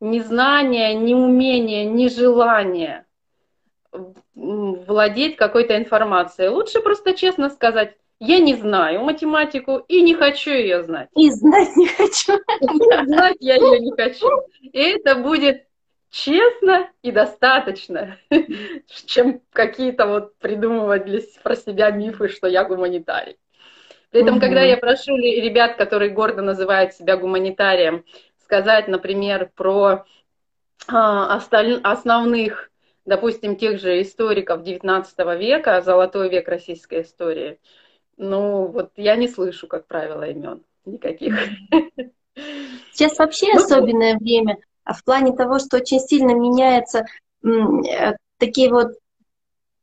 [0.00, 3.06] ни знания, ни умения, ни желания
[4.34, 6.48] владеть какой-то информацией.
[6.48, 11.08] Лучше просто честно сказать, я не знаю математику и не хочу ее знать.
[11.16, 12.38] И знать не хочу.
[13.06, 14.28] Знать я ее не хочу.
[14.60, 15.64] И это будет
[16.08, 18.18] честно и достаточно,
[19.06, 23.38] чем какие-то вот придумывать для, про себя мифы, что я гуманитарий.
[24.10, 24.42] При этом, угу.
[24.42, 28.04] когда я прошу ребят, которые гордо называют себя гуманитарием,
[28.44, 30.04] сказать, например, про
[30.86, 31.80] а, осталь...
[31.82, 32.70] основных,
[33.04, 37.58] допустим, тех же историков XIX века, золотой век российской истории,
[38.16, 41.34] ну, вот я не слышу, как правило, имен никаких.
[42.92, 47.06] Сейчас вообще ну, особенное время а в плане того, что очень сильно меняются
[47.44, 48.92] э, такие вот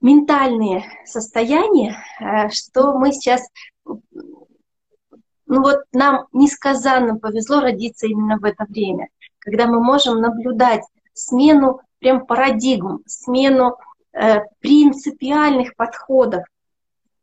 [0.02, 3.42] ментальные состояния, э, что мы сейчас,
[3.86, 9.08] ну вот нам несказанно повезло родиться именно в это время,
[9.39, 13.78] когда мы можем наблюдать смену прям парадигм, смену
[14.13, 16.44] э, принципиальных подходов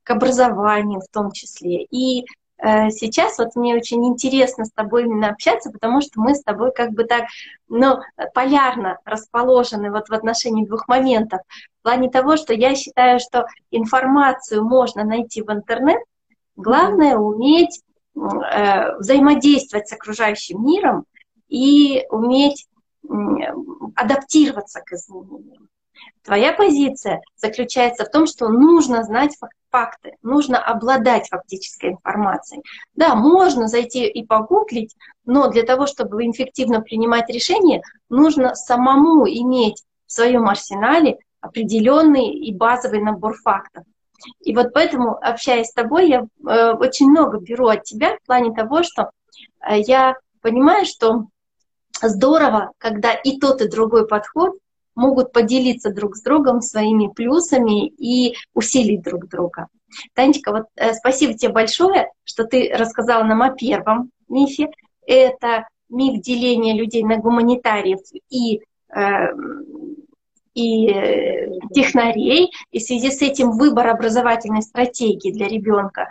[0.07, 1.83] к образованию в том числе.
[1.83, 2.25] И
[2.59, 6.73] э, сейчас вот мне очень интересно с тобой именно общаться, потому что мы с тобой
[6.73, 7.25] как бы так,
[7.69, 7.99] ну,
[8.33, 11.41] полярно расположены вот в отношении двух моментов.
[11.81, 16.01] В плане того, что я считаю, что информацию можно найти в интернет,
[16.55, 17.83] главное уметь
[18.15, 21.05] э, взаимодействовать с окружающим миром
[21.49, 22.69] и уметь
[23.03, 23.13] э,
[23.97, 25.69] адаптироваться к изменениям.
[26.23, 29.37] Твоя позиция заключается в том, что нужно знать
[29.71, 32.63] факты, нужно обладать фактической информацией.
[32.95, 39.85] Да, можно зайти и погуглить, но для того, чтобы эффективно принимать решения, нужно самому иметь
[40.07, 43.85] в своем арсенале определенный и базовый набор фактов.
[44.41, 48.55] И вот поэтому, общаясь с тобой, я э, очень много беру от тебя в плане
[48.55, 49.11] того, что
[49.61, 51.27] э, я понимаю, что
[52.03, 54.55] здорово, когда и тот, и другой подход
[54.97, 59.69] могут поделиться друг с другом своими плюсами и усилить друг друга.
[60.15, 64.71] Танечка, вот э, спасибо тебе большое, что ты рассказала нам о первом мифе.
[65.07, 68.61] Это миф деления людей на гуманитариев и
[68.95, 69.29] э,
[70.55, 76.09] и э, технарей, и в связи с этим выбор образовательной стратегии для ребенка,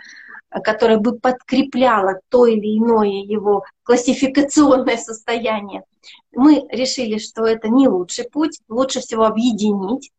[0.62, 5.82] которая бы подкрепляла то или иное его классификационное состояние,
[6.32, 10.12] мы решили, что это не лучший путь, лучше всего объединить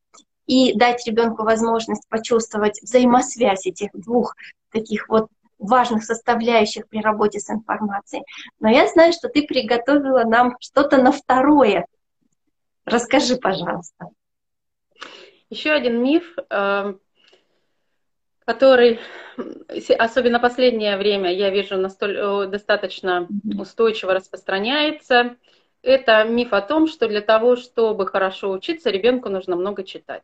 [0.46, 4.36] и дать ребенку возможность почувствовать взаимосвязь этих двух
[4.72, 5.28] таких вот
[5.60, 8.24] важных составляющих при работе с информацией.
[8.60, 11.86] Но я знаю, что ты приготовила нам что-то на второе.
[12.86, 14.10] Расскажи, пожалуйста.
[15.50, 16.94] Еще один миф, э,
[18.46, 19.00] который,
[19.98, 25.36] особенно последнее время, я вижу, настоль, достаточно устойчиво распространяется.
[25.88, 30.24] Это миф о том, что для того, чтобы хорошо учиться, ребенку нужно много читать.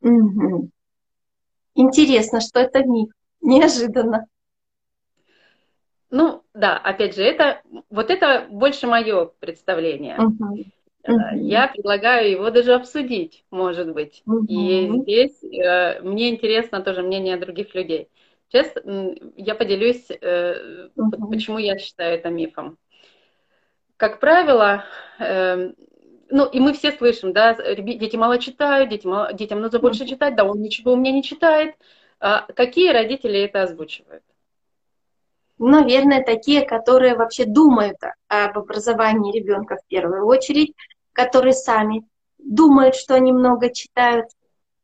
[0.00, 0.70] Угу.
[1.74, 3.08] Интересно, что это миф.
[3.40, 4.26] Неожиданно.
[6.10, 10.18] Ну, да, опять же, это вот это больше мое представление.
[10.20, 10.64] Угу.
[11.06, 11.36] Uh-huh.
[11.36, 14.22] Я предлагаю его даже обсудить, может быть.
[14.24, 14.46] Uh-huh.
[14.46, 18.08] И здесь э, мне интересно тоже мнение других людей.
[18.48, 18.72] Сейчас
[19.36, 21.28] я поделюсь, э, uh-huh.
[21.28, 22.78] почему я считаю это мифом.
[23.96, 24.84] Как правило,
[25.18, 25.72] э,
[26.30, 30.34] ну и мы все слышим, да, дети мало читают, дети мало, детям нужно больше читать,
[30.34, 31.76] да, он ничего у меня не читает.
[32.20, 34.22] А какие родители это озвучивают?
[35.58, 40.74] Наверное, такие, которые вообще думают об образовании ребенка в первую очередь,
[41.12, 42.04] которые сами
[42.38, 44.26] думают, что они много читают.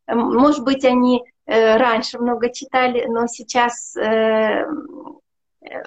[0.07, 4.65] Может быть, они э, раньше много читали, но сейчас, э,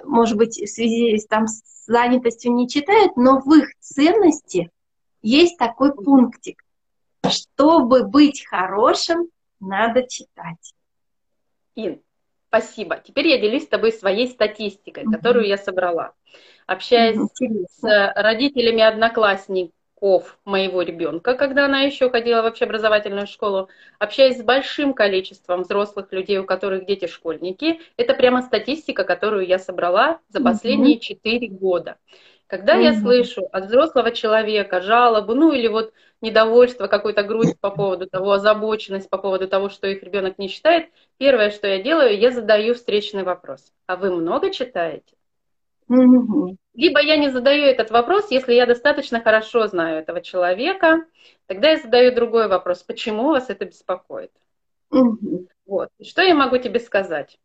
[0.04, 4.70] может быть, в связи там, с занятостью не читают, но в их ценности
[5.22, 6.62] есть такой пунктик.
[7.28, 9.28] Чтобы быть хорошим,
[9.60, 10.74] надо читать.
[11.74, 12.00] Ин,
[12.48, 13.00] спасибо.
[13.04, 15.12] Теперь я делюсь с тобой своей статистикой, mm-hmm.
[15.12, 16.12] которую я собрала.
[16.66, 17.66] Общаясь mm-hmm.
[17.70, 24.42] с родителями одноклассников, учеников моего ребенка, когда она еще ходила в общеобразовательную школу, общаясь с
[24.42, 27.80] большим количеством взрослых людей, у которых дети школьники.
[27.96, 31.58] Это прямо статистика, которую я собрала за последние четыре mm-hmm.
[31.58, 31.96] года.
[32.46, 32.82] Когда mm-hmm.
[32.82, 38.32] я слышу от взрослого человека жалобу, ну или вот недовольство, какую-то грусть по поводу того,
[38.32, 42.74] озабоченность по поводу того, что их ребенок не читает, первое, что я делаю, я задаю
[42.74, 43.72] встречный вопрос.
[43.86, 45.14] А вы много читаете?
[45.88, 51.04] Либо я не задаю этот вопрос, если я достаточно хорошо знаю этого человека,
[51.46, 54.32] тогда я задаю другой вопрос, почему вас это беспокоит.
[54.90, 55.46] Угу.
[55.66, 55.88] Вот.
[56.02, 57.38] что я могу тебе сказать?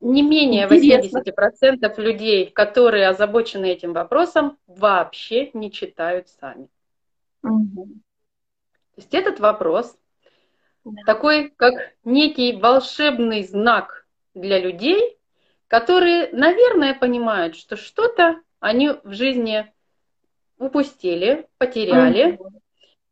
[0.00, 1.20] Не менее Интересно.
[1.20, 6.68] 80% людей, которые озабочены этим вопросом, вообще не читают сами.
[7.42, 7.84] Угу.
[8.94, 9.96] То есть этот вопрос
[10.84, 11.02] да.
[11.04, 11.74] такой, как
[12.04, 15.18] некий волшебный знак для людей,
[15.70, 19.72] которые, наверное, понимают, что что-то они в жизни
[20.58, 22.60] упустили, потеряли, mm-hmm.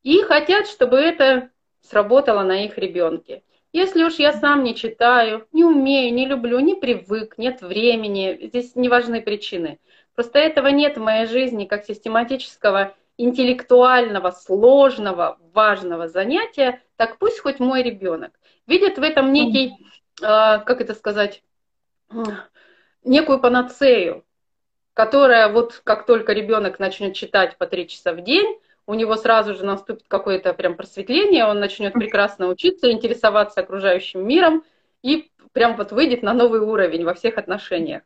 [0.02, 1.50] и хотят, чтобы это
[1.82, 3.44] сработало на их ребенке.
[3.72, 8.74] Если уж я сам не читаю, не умею, не люблю, не привык, нет времени, здесь
[8.74, 9.78] не важны причины.
[10.16, 17.60] Просто этого нет в моей жизни как систематического, интеллектуального, сложного, важного занятия, так пусть хоть
[17.60, 18.32] мой ребенок.
[18.66, 19.74] Видит в этом некий,
[20.20, 21.44] э, как это сказать,
[23.04, 24.24] некую панацею,
[24.94, 29.54] которая вот как только ребенок начнет читать по три часа в день, у него сразу
[29.54, 34.64] же наступит какое-то прям просветление, он начнет прекрасно учиться, интересоваться окружающим миром
[35.02, 38.02] и прям вот выйдет на новый уровень во всех отношениях.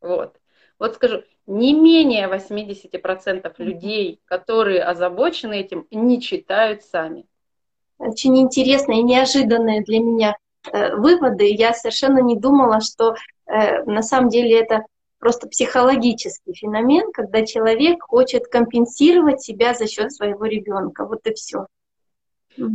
[0.00, 0.36] Вот.
[0.78, 7.26] Вот скажу, не менее 80% людей, которые озабочены этим, не читают сами.
[7.98, 10.36] Очень интересные и неожиданные для меня
[10.72, 11.50] Э, выводы.
[11.50, 13.14] Я совершенно не думала, что
[13.48, 14.84] на самом деле это
[15.18, 21.04] просто психологический феномен, когда человек хочет компенсировать себя за счет своего ребенка.
[21.04, 21.66] Вот и все.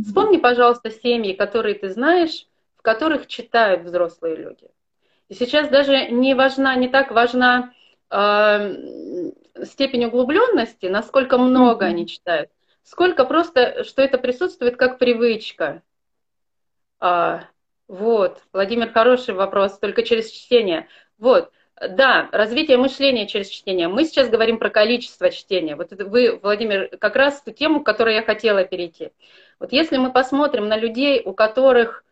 [0.04, 2.46] Вспомни, пожалуйста, семьи, которые ты знаешь,
[2.76, 4.68] в которых читают взрослые люди.
[5.28, 7.72] И сейчас даже не важна, не так важна
[8.10, 8.74] э,
[9.64, 11.88] степень углубленности, насколько много mm-hmm.
[11.88, 12.50] они читают,
[12.82, 15.82] сколько просто, что это присутствует как привычка.
[17.00, 17.44] А,
[17.88, 20.88] вот, Владимир, хороший вопрос, только через чтение.
[21.18, 23.88] Вот, да, развитие мышления через чтение.
[23.88, 25.76] Мы сейчас говорим про количество чтения.
[25.76, 29.10] Вот вы, Владимир, как раз ту тему, к которой я хотела перейти.
[29.58, 32.04] Вот если мы посмотрим на людей, у которых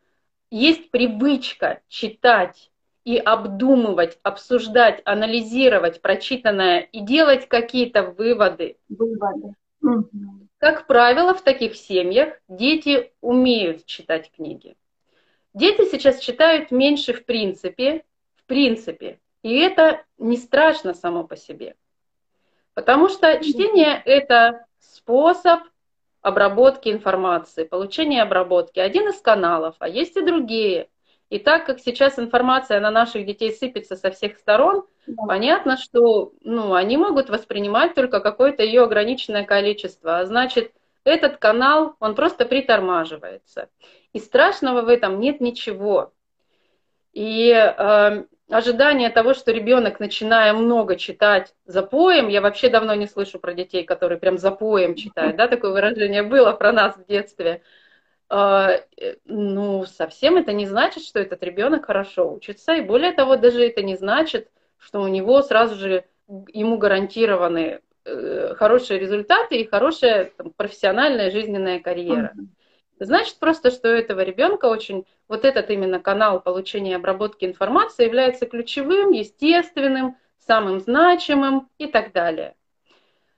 [0.51, 2.70] есть привычка читать
[3.05, 8.77] и обдумывать, обсуждать, анализировать прочитанное и делать какие-то выводы.
[8.89, 9.55] Выводы.
[10.59, 14.77] Как правило, в таких семьях дети умеют читать книги.
[15.55, 18.05] Дети сейчас читают меньше в принципе,
[18.37, 21.75] в принципе, и это не страшно само по себе.
[22.75, 25.61] Потому что чтение– это способ
[26.23, 28.79] обработки информации, получения обработки.
[28.79, 30.89] Один из каналов, а есть и другие.
[31.29, 35.25] И так как сейчас информация на наших детей сыпется со всех сторон, да.
[35.27, 40.19] понятно, что ну, они могут воспринимать только какое-то ее ограниченное количество.
[40.19, 40.73] А значит,
[41.05, 43.69] этот канал, он просто притормаживается.
[44.13, 46.13] И страшного в этом нет ничего.
[47.13, 53.07] И э, ожидание того, что ребенок, начиная много читать за поем, я вообще давно не
[53.07, 57.07] слышу про детей, которые прям за поем читают, да, такое выражение было про нас в
[57.07, 57.63] детстве.
[58.29, 63.37] А, э, ну, совсем это не значит, что этот ребенок хорошо учится, и более того,
[63.37, 66.05] даже это не значит, что у него сразу же
[66.49, 72.33] ему гарантированы э, хорошие результаты и хорошая там, профессиональная жизненная карьера.
[72.35, 72.47] Mm-hmm.
[73.05, 78.05] Значит просто, что у этого ребенка очень вот этот именно канал получения и обработки информации
[78.05, 82.55] является ключевым, естественным, самым значимым и так далее.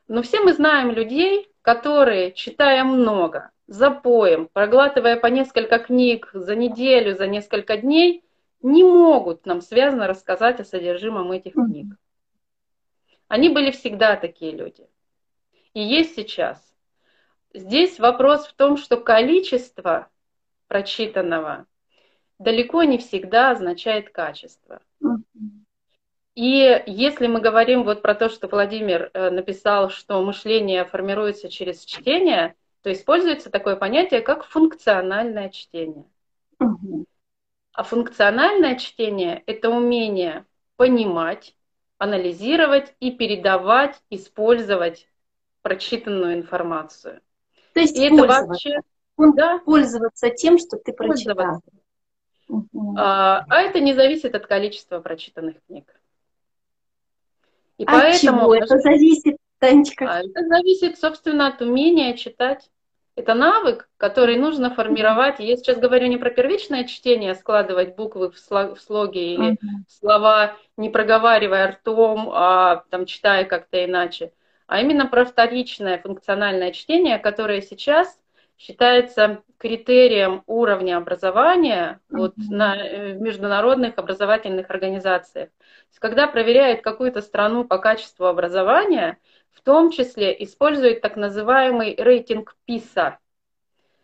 [0.07, 7.17] Но все мы знаем людей, которые, читая много, запоем, проглатывая по несколько книг за неделю,
[7.17, 8.23] за несколько дней,
[8.61, 11.87] не могут нам связано рассказать о содержимом этих книг.
[13.29, 14.87] Они были всегда такие люди.
[15.73, 16.74] И есть сейчас.
[17.55, 20.09] Здесь вопрос в том, что количество
[20.67, 21.67] прочитанного
[22.41, 24.83] далеко не всегда означает качество.
[26.35, 31.85] И если мы говорим вот про то, что Владимир э, написал, что мышление формируется через
[31.85, 36.07] чтение, то используется такое понятие, как функциональное чтение.
[37.73, 40.45] А функциональное чтение– это умение
[40.77, 41.55] понимать,
[41.99, 45.09] анализировать и передавать, использовать
[45.63, 47.21] прочитанную информацию.
[47.75, 48.79] То есть и это вообще
[49.19, 49.59] да?
[49.59, 51.61] пользоваться тем, что ты прочитал.
[52.97, 55.93] А, а это не зависит от количества прочитанных книг.
[57.79, 60.07] И от поэтому чего это зависит, Танечка?
[60.09, 62.71] А это зависит, собственно, от умения читать.
[63.17, 65.39] Это навык, который нужно формировать.
[65.39, 69.57] Я сейчас говорю не про первичное чтение, складывать буквы в, слоги или uh-huh.
[69.89, 74.33] слова, не проговаривая ртом, а там читая как-то иначе
[74.67, 78.19] а именно про вторичное функциональное чтение, которое сейчас
[78.57, 85.49] считается критерием уровня образования вот, на э, международных образовательных организациях.
[85.49, 89.19] То есть, когда проверяют какую-то страну по качеству образования,
[89.53, 93.19] в том числе используют так называемый рейтинг ПИСА.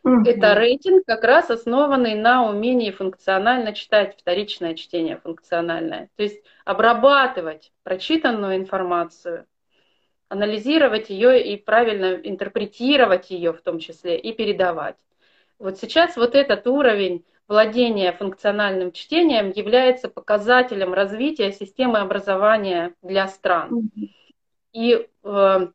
[0.02, 0.22] Угу.
[0.24, 6.08] Это рейтинг, как раз основанный на умении функционально читать, вторичное чтение функциональное.
[6.16, 9.46] То есть обрабатывать прочитанную информацию
[10.30, 14.96] анализировать ее и правильно интерпретировать ее в том числе и передавать.
[15.58, 23.90] Вот сейчас вот этот уровень владения функциональным чтением является показателем развития системы образования для стран.
[24.72, 25.66] И э,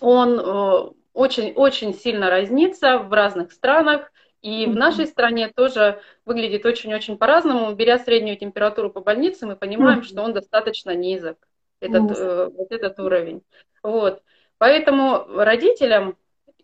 [0.00, 4.10] он очень-очень э, сильно разнится в разных странах,
[4.42, 7.72] и в нашей стране тоже выглядит очень-очень по-разному.
[7.72, 11.38] Беря среднюю температуру по больнице, мы понимаем, что он достаточно низок
[11.80, 13.42] этот, э, вот этот уровень.
[13.82, 14.22] Вот.
[14.58, 16.16] Поэтому родителям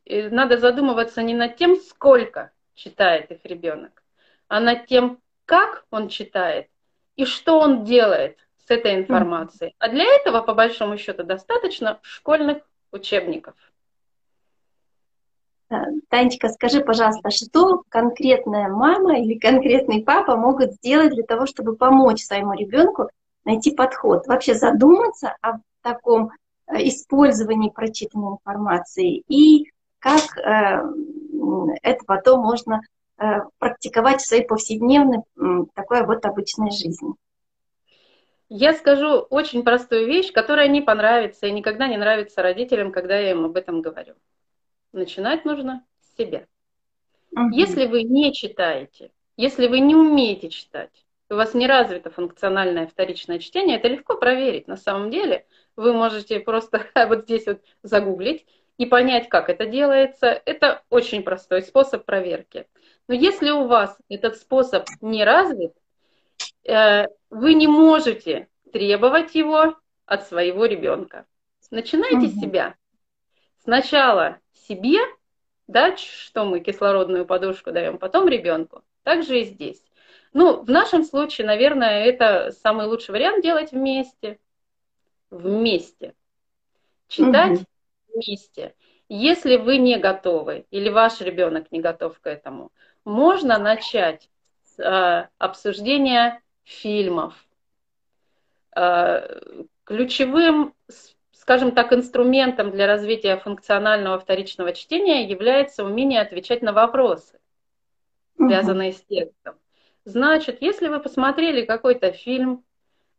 [0.05, 4.03] э, надо задумываться не над тем, сколько читает их ребенок,
[4.49, 6.69] а над тем, как он читает
[7.17, 8.37] и что он делает
[8.67, 9.75] с этой информацией.
[9.79, 12.59] А для этого, по большому счету, достаточно школьных
[12.93, 13.55] учебников.
[16.09, 22.23] Танечка, скажи, пожалуйста, что конкретная мама или конкретный папа могут сделать для того, чтобы помочь
[22.23, 23.11] своему ребенку
[23.47, 26.31] найти подход, вообще задуматься о таком
[26.67, 30.83] э, использовании прочитанной информации и как э,
[31.83, 32.83] это потом можно
[33.19, 33.25] э,
[33.59, 35.23] практиковать в своей повседневной
[35.75, 37.15] такой вот обычной жизни.
[38.49, 43.31] Я скажу очень простую вещь, которая не понравится и никогда не нравится родителям, когда я
[43.31, 44.15] им об этом говорю.
[44.93, 46.47] Начинать нужно с себя.
[47.33, 47.51] Угу.
[47.53, 53.39] Если вы не читаете, если вы не умеете читать, у вас не развито функциональное вторичное
[53.39, 54.69] чтение, это легко проверить.
[54.69, 58.47] На самом деле вы можете просто вот здесь вот загуглить
[58.79, 60.41] и понять, как это делается.
[60.45, 62.67] Это очень простой способ проверки.
[63.09, 65.73] Но если у вас этот способ не развит,
[66.65, 71.27] э, вы не можете требовать его от своего ребенка.
[71.71, 72.27] Начинайте угу.
[72.27, 72.75] с себя.
[73.63, 74.99] Сначала себе,
[75.67, 78.83] да, что мы кислородную подушку даем, потом ребенку.
[79.03, 79.83] Также и здесь.
[80.39, 84.39] Ну, в нашем случае, наверное, это самый лучший вариант делать вместе.
[85.31, 86.13] Вместе.
[87.09, 87.65] Читать угу.
[88.13, 88.75] вместе.
[89.09, 92.71] Если вы не готовы или ваш ребенок не готов к этому,
[93.03, 94.29] можно начать
[94.63, 97.33] с э, обсуждения фильмов.
[98.77, 99.41] Э,
[99.85, 100.75] ключевым,
[101.33, 107.41] скажем так, инструментом для развития функционального вторичного чтения является умение отвечать на вопросы,
[108.37, 108.99] связанные угу.
[108.99, 109.55] с текстом.
[110.07, 112.65] Значит, если вы посмотрели какой-то фильм,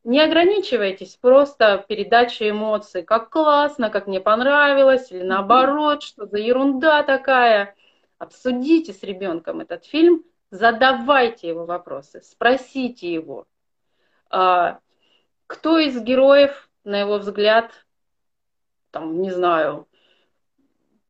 [0.06, 7.04] не ограничивайтесь просто передачей эмоций, как классно, как мне понравилось, или наоборот, что за ерунда
[7.04, 7.76] такая.
[8.20, 13.48] Обсудите с ребенком этот фильм, задавайте его вопросы, спросите его,
[14.30, 14.80] а,
[15.46, 17.86] кто из героев, на его взгляд,
[18.92, 19.90] там, не знаю,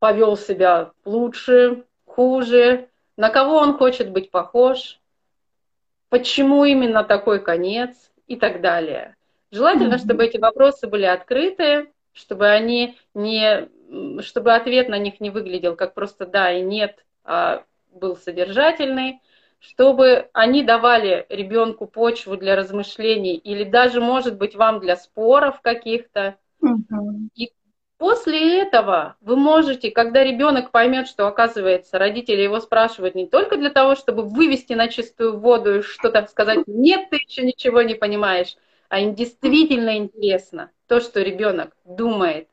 [0.00, 4.98] повел себя лучше, хуже, на кого он хочет быть похож,
[6.08, 9.16] почему именно такой конец, и так далее.
[9.50, 13.68] Желательно, чтобы эти вопросы были открыты, чтобы они не,
[14.20, 19.20] чтобы ответ на них не выглядел как просто да и нет, а был содержательный,
[19.58, 26.36] чтобы они давали ребенку почву для размышлений или даже, может быть, вам для споров каких-то.
[27.34, 27.50] И
[27.98, 33.70] После этого вы можете, когда ребенок поймет, что, оказывается, родители его спрашивают не только для
[33.70, 38.56] того, чтобы вывести на чистую воду и что-то сказать, нет, ты еще ничего не понимаешь,
[38.88, 42.48] а им действительно интересно то, что ребенок думает,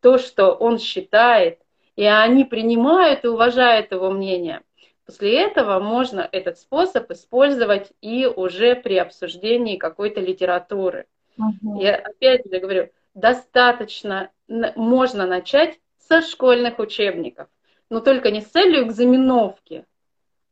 [0.00, 1.60] то, что он считает,
[1.94, 4.62] и они принимают и уважают его мнение.
[5.06, 11.06] После этого можно этот способ использовать и уже при обсуждении какой-то литературы.
[11.38, 11.80] Угу.
[11.80, 17.48] Я опять же говорю, достаточно можно начать со школьных учебников,
[17.90, 19.84] но только не с целью экзаменовки,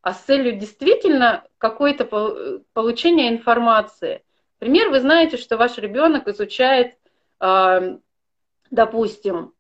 [0.03, 2.05] а с целью действительно какой-то
[2.73, 4.23] получения информации.
[4.61, 6.97] Например, вы знаете, что ваш ребенок изучает,
[7.39, 7.99] а,
[8.71, 9.53] допустим,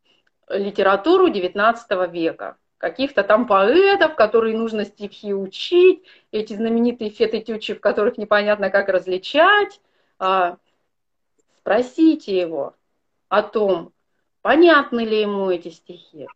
[0.48, 8.18] литературу XIX века, каких-то там поэтов, которые нужно стихи учить, эти знаменитые феты-тючи, в которых
[8.18, 9.80] непонятно, как различать.
[10.18, 10.58] А,
[11.60, 12.74] спросите его
[13.28, 13.92] о том,
[14.42, 16.26] понятны ли ему эти стихи.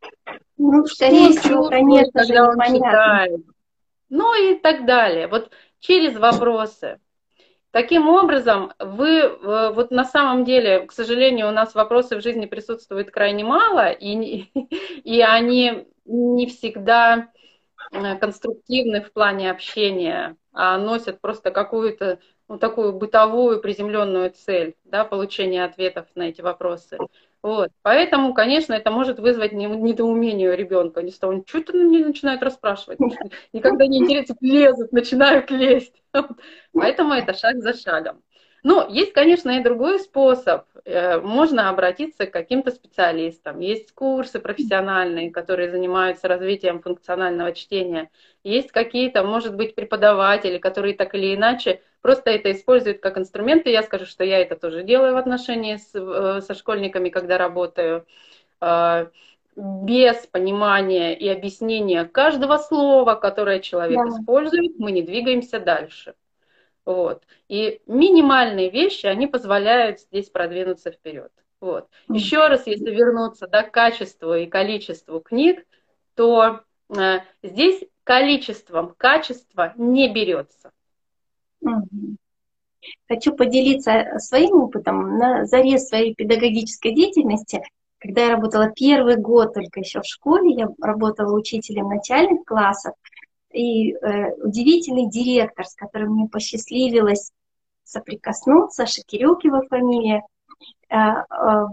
[0.57, 3.41] Ну, скорее всего, конечно же, он читает.
[4.09, 5.29] Ну и так далее.
[5.29, 6.99] Вот через вопросы.
[7.71, 12.47] Таким образом, вы, э, вот на самом деле, к сожалению, у нас вопросы в жизни
[12.47, 14.47] присутствует крайне мало, и,
[15.05, 17.29] и они не всегда
[17.93, 22.19] э, конструктивны в плане общения, а носят просто какую-то
[22.51, 26.99] ну, такую бытовую приземленную цель, да, получения ответов на эти вопросы.
[27.43, 27.71] Вот.
[27.83, 30.99] Поэтому, конечно, это может вызвать недоумение у ребенка.
[30.99, 32.99] Они что ты мне начинают расспрашивать?
[33.53, 36.03] Никогда не интересно, лезут, начинают лезть.
[36.75, 38.21] Поэтому это шаг за шагом.
[38.65, 40.65] Но есть, конечно, и другой способ.
[40.85, 43.61] Э, можно обратиться к каким-то специалистам.
[43.61, 48.11] Есть курсы профессиональные, которые занимаются развитием функционального чтения.
[48.43, 53.67] Есть какие-то, может быть, преподаватели, которые так или иначе просто это используют как инструмент.
[53.67, 57.39] И я скажу, что я это тоже делаю в отношении с, э, со школьниками, когда
[57.39, 58.07] работаю
[58.61, 59.07] э,
[59.57, 64.09] без понимания и объяснения каждого слова, которое человек да.
[64.09, 66.15] использует, мы не двигаемся дальше.
[66.85, 67.23] Вот.
[67.49, 71.31] И минимальные вещи, они позволяют здесь продвинуться вперед.
[71.61, 71.89] Вот.
[72.09, 75.67] Еще раз, если вернуться да, к качеству и количеству книг,
[76.15, 80.73] то э, здесь количеством качество не берется.
[83.09, 85.19] Хочу поделиться своим опытом.
[85.19, 87.63] На заре своей педагогической деятельности,
[87.99, 92.95] когда я работала первый год только еще в школе, я работала учителем начальных классов,
[93.53, 97.33] и э, удивительный директор, с которым мне посчастливилось
[97.85, 100.23] соприкоснуться, Шакирюк его фамилия,
[100.89, 101.25] э, э,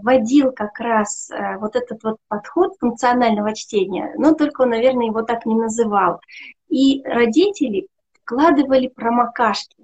[0.02, 5.22] вводил как раз э, вот этот вот подход функционального чтения, но только он, наверное, его
[5.22, 6.20] так не называл.
[6.68, 7.86] И родители
[8.22, 9.77] вкладывали промокашки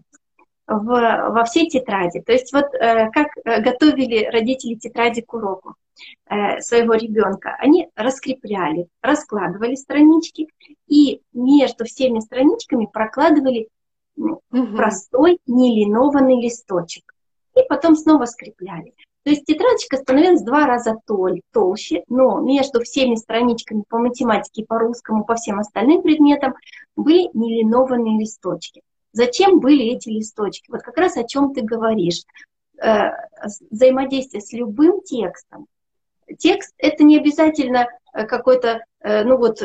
[0.66, 2.20] в, во все тетради.
[2.20, 5.74] То есть вот э, как э, готовили родители тетради к уроку
[6.28, 10.48] э, своего ребенка, они раскрепляли, раскладывали странички
[10.88, 13.68] и между всеми страничками прокладывали
[14.16, 14.40] угу.
[14.76, 17.14] простой нелинованный листочек.
[17.56, 18.94] И потом снова скрепляли.
[19.22, 24.66] То есть тетрадочка становилась в два раза толь, толще, но между всеми страничками по математике,
[24.66, 26.54] по русскому, по всем остальным предметам
[26.94, 28.82] были нелинованные листочки.
[29.14, 30.70] Зачем были эти листочки?
[30.70, 32.22] Вот как раз о чем ты говоришь.
[32.82, 33.10] Э,
[33.70, 35.68] взаимодействие с любым текстом.
[36.38, 39.62] Текст— это не обязательно э, какое-то э, ну вот,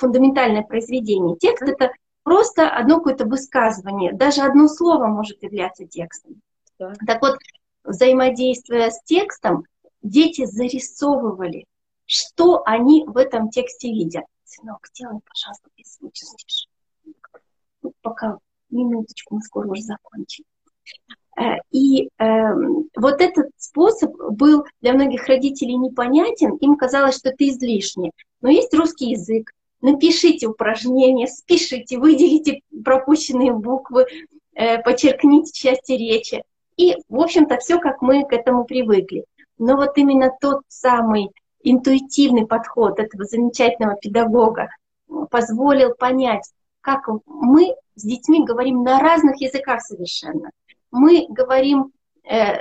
[0.00, 1.36] фундаментальное произведение.
[1.36, 6.40] Текст— это просто одно какое-то высказывание, даже одно слово может являться текстом.
[6.78, 6.94] Да.
[7.06, 7.36] Так вот,
[7.84, 9.64] взаимодействуя с текстом,
[10.02, 11.66] дети зарисовывали,
[12.06, 14.24] что они в этом тексте видят.
[14.44, 16.68] Сынок, сделай, пожалуйста, без звука тише.
[18.00, 18.38] Пока
[18.70, 20.44] минуточку, мы скоро уже закончим.
[21.38, 22.52] Э, и э,
[22.96, 28.10] вот этот способ был для многих родителей непонятен, им казалось, что это излишне.
[28.40, 34.06] Но есть русский язык, напишите упражнения, спишите, выделите пропущенные буквы,
[34.54, 36.42] э, подчеркните части речи.
[36.76, 39.24] И, в общем-то, все, как мы к этому привыкли.
[39.58, 41.30] Но вот именно тот самый
[41.62, 44.68] интуитивный подход этого замечательного педагога
[45.30, 46.44] позволил понять,
[46.80, 50.50] как мы с детьми говорим на разных языках совершенно.
[50.90, 51.92] Мы говорим
[52.24, 52.56] э,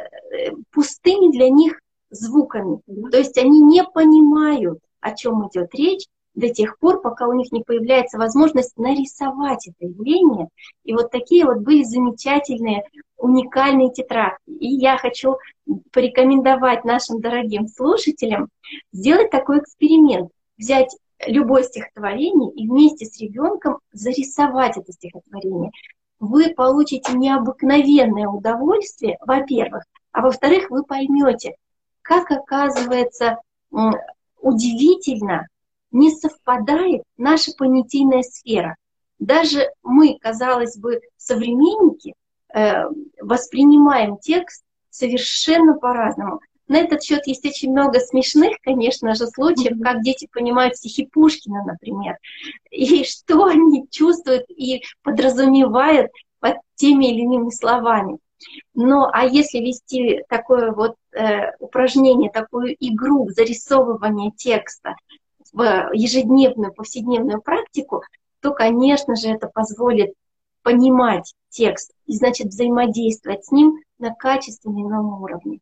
[0.71, 2.79] пустыми для них звуками.
[3.11, 6.05] То есть они не понимают, о чем идет речь,
[6.37, 10.49] до тех пор, пока у них не появляется возможность нарисовать это явление.
[10.83, 12.83] И вот такие вот были замечательные,
[13.17, 14.51] уникальные тетрадки.
[14.51, 15.37] И я хочу
[15.91, 18.49] порекомендовать нашим дорогим слушателям
[18.91, 20.29] сделать такой эксперимент.
[20.59, 20.95] Взять
[21.25, 25.71] любое стихотворение и вместе с ребенком зарисовать это стихотворение.
[26.19, 31.55] Вы получите необыкновенное удовольствие, во-первых, а во-вторых, вы поймете,
[32.01, 33.37] как оказывается
[34.39, 35.47] удивительно
[35.91, 38.75] не совпадает наша понятийная сфера.
[39.19, 42.13] Даже мы, казалось бы, современники,
[42.53, 42.83] э,
[43.21, 46.39] воспринимаем текст совершенно по-разному.
[46.67, 51.63] На этот счет есть очень много смешных, конечно же, случаев, как дети понимают стихи Пушкина,
[51.63, 52.17] например,
[52.71, 58.17] и что они чувствуют и подразумевают под теми или иными словами.
[58.75, 64.95] Но а если вести такое вот э, упражнение, такую игру зарисовывания текста
[65.53, 68.03] в ежедневную, повседневную практику,
[68.41, 70.13] то, конечно же, это позволит
[70.61, 75.59] понимать текст и, значит, взаимодействовать с ним на качественном уровне.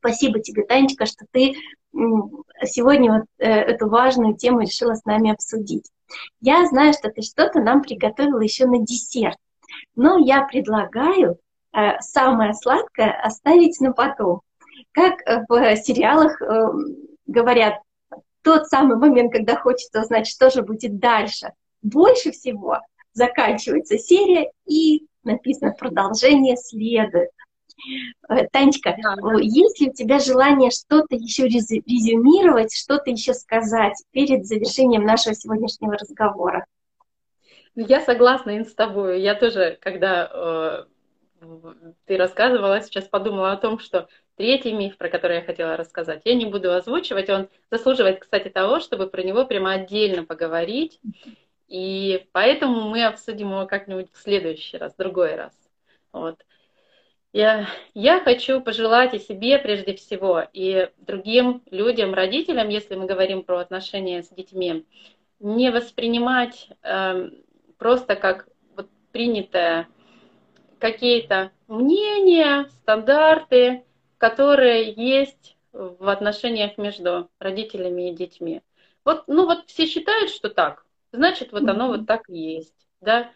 [0.00, 1.54] Спасибо тебе, Танечка, что ты
[1.92, 5.90] сегодня вот э, эту важную тему решила с нами обсудить.
[6.40, 9.36] Я знаю, что ты что-то нам приготовила еще на десерт,
[9.94, 11.38] но я предлагаю
[11.72, 14.40] э, самое сладкое оставить на потом.
[14.92, 16.68] Как в сериалах э,
[17.26, 17.74] говорят,
[18.42, 21.52] тот самый момент, когда хочется узнать, что же будет дальше.
[21.82, 22.78] Больше всего
[23.12, 27.30] заканчивается серия и написано продолжение следует.
[28.28, 29.14] Э, Танечка, да.
[29.40, 35.94] есть ли у тебя желание что-то еще резюмировать, что-то еще сказать перед завершением нашего сегодняшнего
[35.94, 36.66] разговора?
[37.74, 39.22] Ну, я согласна с тобой.
[39.22, 40.86] Я тоже, когда
[41.40, 41.46] э,
[42.06, 44.08] ты рассказывала, сейчас подумала о том, что
[44.40, 48.80] Третий миф, про который я хотела рассказать, я не буду озвучивать, он заслуживает, кстати, того,
[48.80, 50.98] чтобы про него прямо отдельно поговорить,
[51.68, 55.52] и поэтому мы обсудим его как-нибудь в следующий раз, в другой раз.
[56.10, 56.42] Вот.
[57.32, 63.44] Я, я хочу пожелать и себе прежде всего, и другим людям, родителям, если мы говорим
[63.44, 64.84] про отношения с детьми,
[65.38, 67.30] не воспринимать э,
[67.78, 69.86] просто как вот принятое
[70.80, 73.84] какие-то мнения, стандарты,
[74.18, 78.60] которые есть в отношениях между родителями и детьми.
[79.04, 83.30] Вот, ну вот все считают, что так, значит, вот оно вот так и есть, да.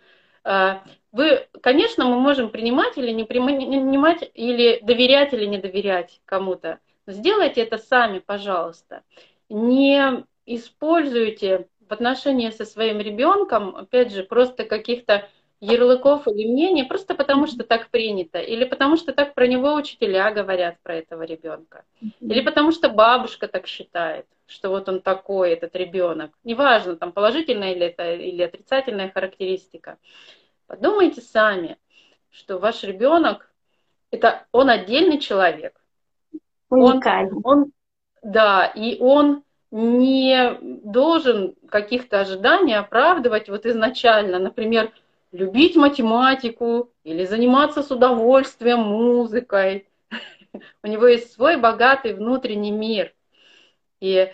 [0.45, 6.79] А, вы, конечно, мы можем принимать или не принимать, или доверять или не доверять кому-то.
[7.07, 9.03] Сделайте это сами, пожалуйста.
[9.49, 15.29] Не используйте в отношении со своим ребенком, опять же, просто каких-то
[15.65, 20.31] ярлыков или мнений просто потому, что так принято, или потому, что так про него учителя
[20.31, 21.85] говорят про этого ребенка,
[22.21, 26.33] или потому, что бабушка так считает, что вот он такой, этот ребенок.
[26.45, 29.99] Неважно, там положительная или это или отрицательная характеристика.
[30.67, 31.77] Подумайте сами,
[32.31, 33.51] что ваш ребенок
[34.11, 35.81] это он отдельный человек.
[36.71, 37.41] Уникальный.
[37.43, 37.73] Он, он,
[38.23, 44.39] да, и он не должен каких-то ожиданий оправдывать вот изначально.
[44.39, 44.93] Например,
[45.35, 49.89] любить математику или заниматься с удовольствием музыкой.
[50.82, 53.12] У него есть свой богатый внутренний мир.
[53.99, 54.32] И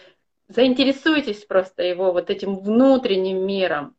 [0.48, 3.96] заинтересуйтесь просто его вот этим внутренним миром.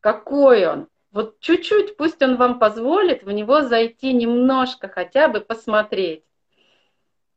[0.00, 0.88] Какой он?
[1.12, 6.24] Вот чуть-чуть, пусть он вам позволит в него зайти немножко хотя бы посмотреть.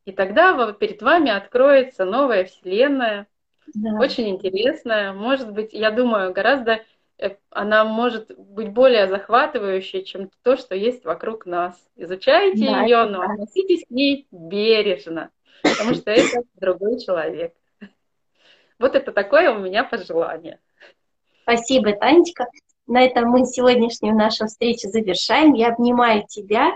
[0.05, 3.28] И тогда перед вами откроется новая вселенная,
[3.74, 3.99] да.
[3.99, 6.84] очень интересная, может быть, я думаю, гораздо
[7.49, 11.76] она может быть более захватывающей, чем то, что есть вокруг нас.
[11.95, 15.30] Изучайте да, ее, но относитесь к ней бережно,
[15.61, 17.53] потому что это другой человек.
[18.80, 20.59] Вот это такое у меня пожелание.
[21.43, 22.47] Спасибо, Танечка.
[22.88, 25.53] На этом мы сегодняшнюю нашу встречу завершаем.
[25.53, 26.72] Я обнимаю тебя,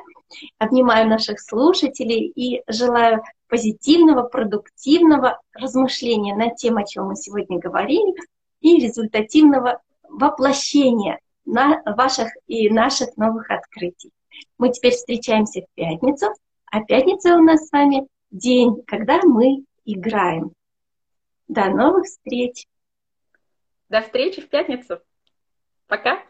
[0.58, 8.14] обнимаю наших слушателей и желаю позитивного, продуктивного размышления на тему, о чем мы сегодня говорили,
[8.62, 14.12] и результативного воплощения на ваших и наших новых открытий.
[14.58, 16.28] Мы теперь встречаемся в пятницу,
[16.66, 20.52] а пятница у нас с вами день, когда мы играем.
[21.48, 22.66] До новых встреч!
[23.90, 25.00] До встречи в пятницу!
[25.88, 26.22] Пока!